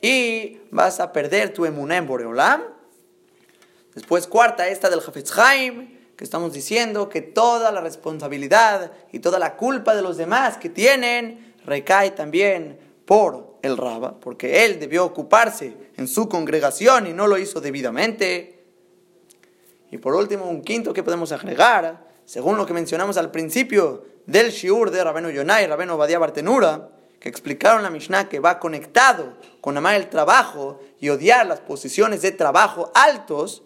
y 0.03 0.61
vas 0.71 0.99
a 0.99 1.13
perder 1.13 1.53
tu 1.53 1.65
emuné 1.65 1.99
en 1.99 2.07
Boreolam. 2.07 2.63
Después, 3.95 4.27
cuarta, 4.27 4.67
esta 4.67 4.91
del 4.91 4.99
Hafetz 4.99 5.39
Haim, 5.39 5.97
que 6.17 6.25
estamos 6.25 6.53
diciendo 6.53 7.09
que 7.09 7.23
toda 7.23 7.71
la 7.71 7.81
responsabilidad 7.81 8.91
y 9.13 9.21
toda 9.21 9.39
la 9.39 9.57
culpa 9.57 9.95
de 9.95 10.03
los 10.03 10.17
demás 10.17 10.59
que 10.59 10.69
tienen 10.69 11.55
recae 11.65 12.11
también 12.11 12.79
por 13.07 13.54
el 13.65 13.79
Raba, 13.79 14.21
porque 14.21 14.65
él 14.65 14.79
debió 14.79 15.05
ocuparse 15.05 15.75
en 15.97 16.07
su 16.07 16.29
congregación 16.29 17.07
y 17.07 17.13
no 17.13 17.27
lo 17.27 17.39
hizo 17.39 17.61
debidamente. 17.61 18.63
Y 19.91 19.99
por 19.99 20.15
último, 20.15 20.49
un 20.49 20.63
quinto 20.63 20.93
que 20.93 21.03
podemos 21.03 21.33
agregar, 21.33 22.07
según 22.27 22.57
lo 22.57 22.67
que 22.67 22.75
mencionamos 22.75 23.17
al 23.17 23.31
principio 23.31 24.05
del 24.27 24.51
Shiur 24.51 24.91
de 24.91 25.03
Rabeno 25.03 25.31
Yonai, 25.31 25.67
Rabeno 25.67 25.97
Badia 25.97 26.19
Bartenura, 26.19 26.91
que 27.19 27.31
explicaron 27.31 27.83
la 27.83 27.89
Mishnah 27.89 28.29
que 28.29 28.39
va 28.39 28.59
conectado 28.59 29.39
con 29.63 29.77
amar 29.79 29.95
el 29.95 30.11
trabajo 30.11 30.81
y 31.01 31.09
odiar 31.09 31.47
las 31.47 31.61
posiciones 31.61 32.21
de 32.21 32.33
trabajo 32.33 32.93
altos, 32.95 33.63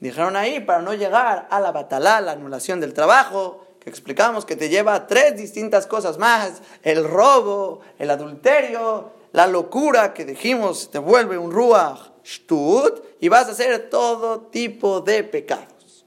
dijeron 0.00 0.34
ahí 0.34 0.58
para 0.58 0.82
no 0.82 0.92
llegar 0.94 1.46
a 1.52 1.60
la 1.60 1.70
batalá, 1.70 2.20
la 2.20 2.32
anulación 2.32 2.80
del 2.80 2.94
trabajo, 2.94 3.64
explicamos 3.88 4.44
que 4.44 4.56
te 4.56 4.68
lleva 4.68 4.94
a 4.94 5.06
tres 5.06 5.36
distintas 5.36 5.86
cosas 5.86 6.18
más, 6.18 6.62
el 6.82 7.04
robo, 7.04 7.80
el 7.98 8.10
adulterio, 8.10 9.12
la 9.32 9.46
locura 9.46 10.14
que 10.14 10.24
dijimos 10.24 10.90
te 10.90 10.98
vuelve 10.98 11.38
un 11.38 11.52
ruach 11.52 12.10
shtut 12.24 13.02
y 13.20 13.28
vas 13.28 13.48
a 13.48 13.52
hacer 13.52 13.90
todo 13.90 14.40
tipo 14.42 15.00
de 15.00 15.24
pecados. 15.24 16.04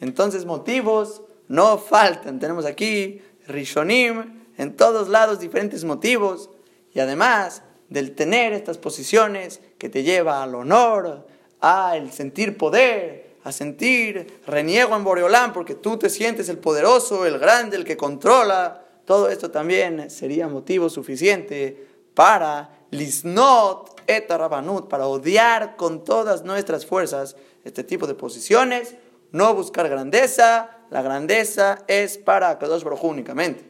Entonces 0.00 0.44
motivos 0.44 1.22
no 1.48 1.78
faltan. 1.78 2.38
Tenemos 2.38 2.64
aquí 2.64 3.22
Rishonim, 3.46 4.42
en 4.58 4.76
todos 4.76 5.08
lados 5.08 5.40
diferentes 5.40 5.84
motivos 5.84 6.50
y 6.92 7.00
además 7.00 7.62
del 7.88 8.14
tener 8.14 8.52
estas 8.52 8.78
posiciones 8.78 9.60
que 9.78 9.88
te 9.88 10.02
lleva 10.02 10.42
al 10.42 10.54
honor, 10.54 11.26
al 11.60 12.12
sentir 12.12 12.56
poder, 12.56 13.21
a 13.44 13.52
sentir 13.52 14.40
reniego 14.46 14.94
en 14.94 15.04
Boreolán 15.04 15.52
porque 15.52 15.74
tú 15.74 15.96
te 15.96 16.08
sientes 16.08 16.48
el 16.48 16.58
poderoso, 16.58 17.26
el 17.26 17.38
grande, 17.38 17.76
el 17.76 17.84
que 17.84 17.96
controla. 17.96 18.84
Todo 19.04 19.28
esto 19.28 19.50
también 19.50 20.10
sería 20.10 20.48
motivo 20.48 20.88
suficiente 20.88 21.88
para 22.14 22.86
lisnot 22.90 24.00
et 24.06 24.30
rabanut, 24.30 24.88
para 24.88 25.06
odiar 25.06 25.76
con 25.76 26.04
todas 26.04 26.44
nuestras 26.44 26.86
fuerzas 26.86 27.36
este 27.64 27.84
tipo 27.84 28.06
de 28.06 28.14
posiciones, 28.14 28.96
no 29.30 29.54
buscar 29.54 29.88
grandeza, 29.88 30.78
la 30.90 31.02
grandeza 31.02 31.78
es 31.86 32.18
para 32.18 32.58
Kadosh 32.58 32.84
Baruj 32.84 33.04
únicamente. 33.04 33.64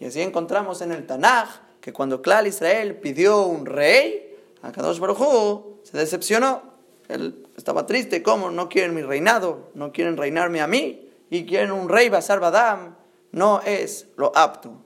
Y 0.00 0.06
así 0.06 0.20
encontramos 0.20 0.80
en 0.80 0.92
el 0.92 1.06
Tanaj 1.06 1.48
que 1.80 1.92
cuando 1.92 2.22
Clal 2.22 2.46
Israel 2.46 2.96
pidió 2.96 3.42
un 3.42 3.66
rey, 3.66 4.34
a 4.62 4.72
Kadosh 4.72 4.98
Baruj 4.98 5.80
se 5.82 5.98
decepcionó. 5.98 6.71
Él 7.12 7.46
estaba 7.56 7.86
triste, 7.86 8.22
¿cómo? 8.22 8.50
No 8.50 8.68
quieren 8.68 8.94
mi 8.94 9.02
reinado, 9.02 9.70
no 9.74 9.92
quieren 9.92 10.16
reinarme 10.16 10.60
a 10.60 10.66
mí 10.66 11.10
y 11.30 11.44
quieren 11.44 11.70
un 11.70 11.88
rey 11.88 12.08
Basar 12.08 12.40
Badam. 12.40 12.96
No 13.32 13.60
es 13.62 14.08
lo 14.16 14.36
apto. 14.36 14.82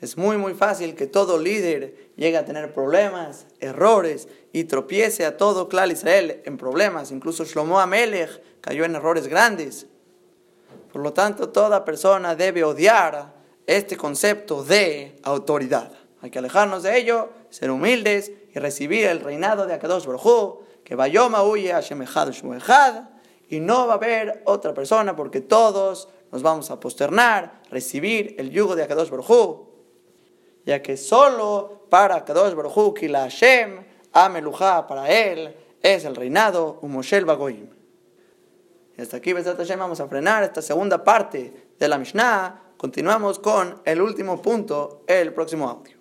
Es 0.00 0.16
muy 0.16 0.38
muy 0.38 0.54
fácil 0.54 0.94
que 0.94 1.06
todo 1.06 1.38
líder 1.38 2.10
llegue 2.16 2.36
a 2.36 2.44
tener 2.44 2.72
problemas, 2.72 3.46
errores 3.60 4.28
y 4.52 4.64
tropiece 4.64 5.26
a 5.26 5.36
todo 5.36 5.68
Clal 5.68 5.92
Israel 5.92 6.40
en 6.44 6.56
problemas. 6.56 7.12
Incluso 7.12 7.44
Shlomo 7.44 7.78
Amelech 7.78 8.42
cayó 8.60 8.84
en 8.84 8.94
errores 8.94 9.28
grandes. 9.28 9.86
Por 10.92 11.02
lo 11.02 11.12
tanto, 11.12 11.50
toda 11.50 11.84
persona 11.84 12.34
debe 12.34 12.64
odiar 12.64 13.34
este 13.66 13.96
concepto 13.96 14.64
de 14.64 15.16
autoridad. 15.22 15.92
Hay 16.22 16.30
que 16.30 16.38
alejarnos 16.38 16.82
de 16.82 16.98
ello, 16.98 17.28
ser 17.50 17.70
humildes 17.70 18.32
y 18.52 18.58
recibir 18.58 19.06
el 19.06 19.20
reinado 19.20 19.66
de 19.66 19.74
Akadosh 19.74 20.06
Baruj 20.06 20.60
que 20.90 20.96
Bayoma 20.96 21.44
huye 21.44 21.72
a 21.72 21.80
Shemechad 21.80 23.04
y 23.48 23.60
no 23.60 23.86
va 23.86 23.92
a 23.92 23.96
haber 23.96 24.42
otra 24.44 24.74
persona 24.74 25.14
porque 25.14 25.40
todos 25.40 26.08
nos 26.32 26.42
vamos 26.42 26.68
a 26.72 26.80
posternar, 26.80 27.62
recibir 27.70 28.34
el 28.38 28.50
yugo 28.50 28.74
de 28.74 28.82
Akadosh 28.82 29.08
Baruj 29.08 29.68
ya 30.66 30.82
que 30.82 30.96
solo 30.96 31.86
para 31.90 32.24
Kadosh 32.24 32.54
Baruj 32.54 33.02
y 33.02 33.06
la 33.06 33.20
Hashem, 33.20 33.84
Ameluja 34.12 34.88
para 34.88 35.08
él, 35.08 35.54
es 35.80 36.04
el 36.04 36.16
reinado 36.16 36.80
Umoshel 36.82 37.24
Bagoim. 37.24 37.68
Y 38.98 39.00
hasta 39.00 39.18
aquí, 39.18 39.32
Besat 39.32 39.58
Hashem, 39.58 39.78
vamos 39.78 40.00
a 40.00 40.08
frenar 40.08 40.42
esta 40.42 40.60
segunda 40.60 41.04
parte 41.04 41.70
de 41.78 41.88
la 41.88 41.98
Mishnah. 41.98 42.72
Continuamos 42.76 43.38
con 43.38 43.80
el 43.84 44.02
último 44.02 44.42
punto, 44.42 45.04
el 45.06 45.32
próximo 45.32 45.70
audio. 45.70 45.99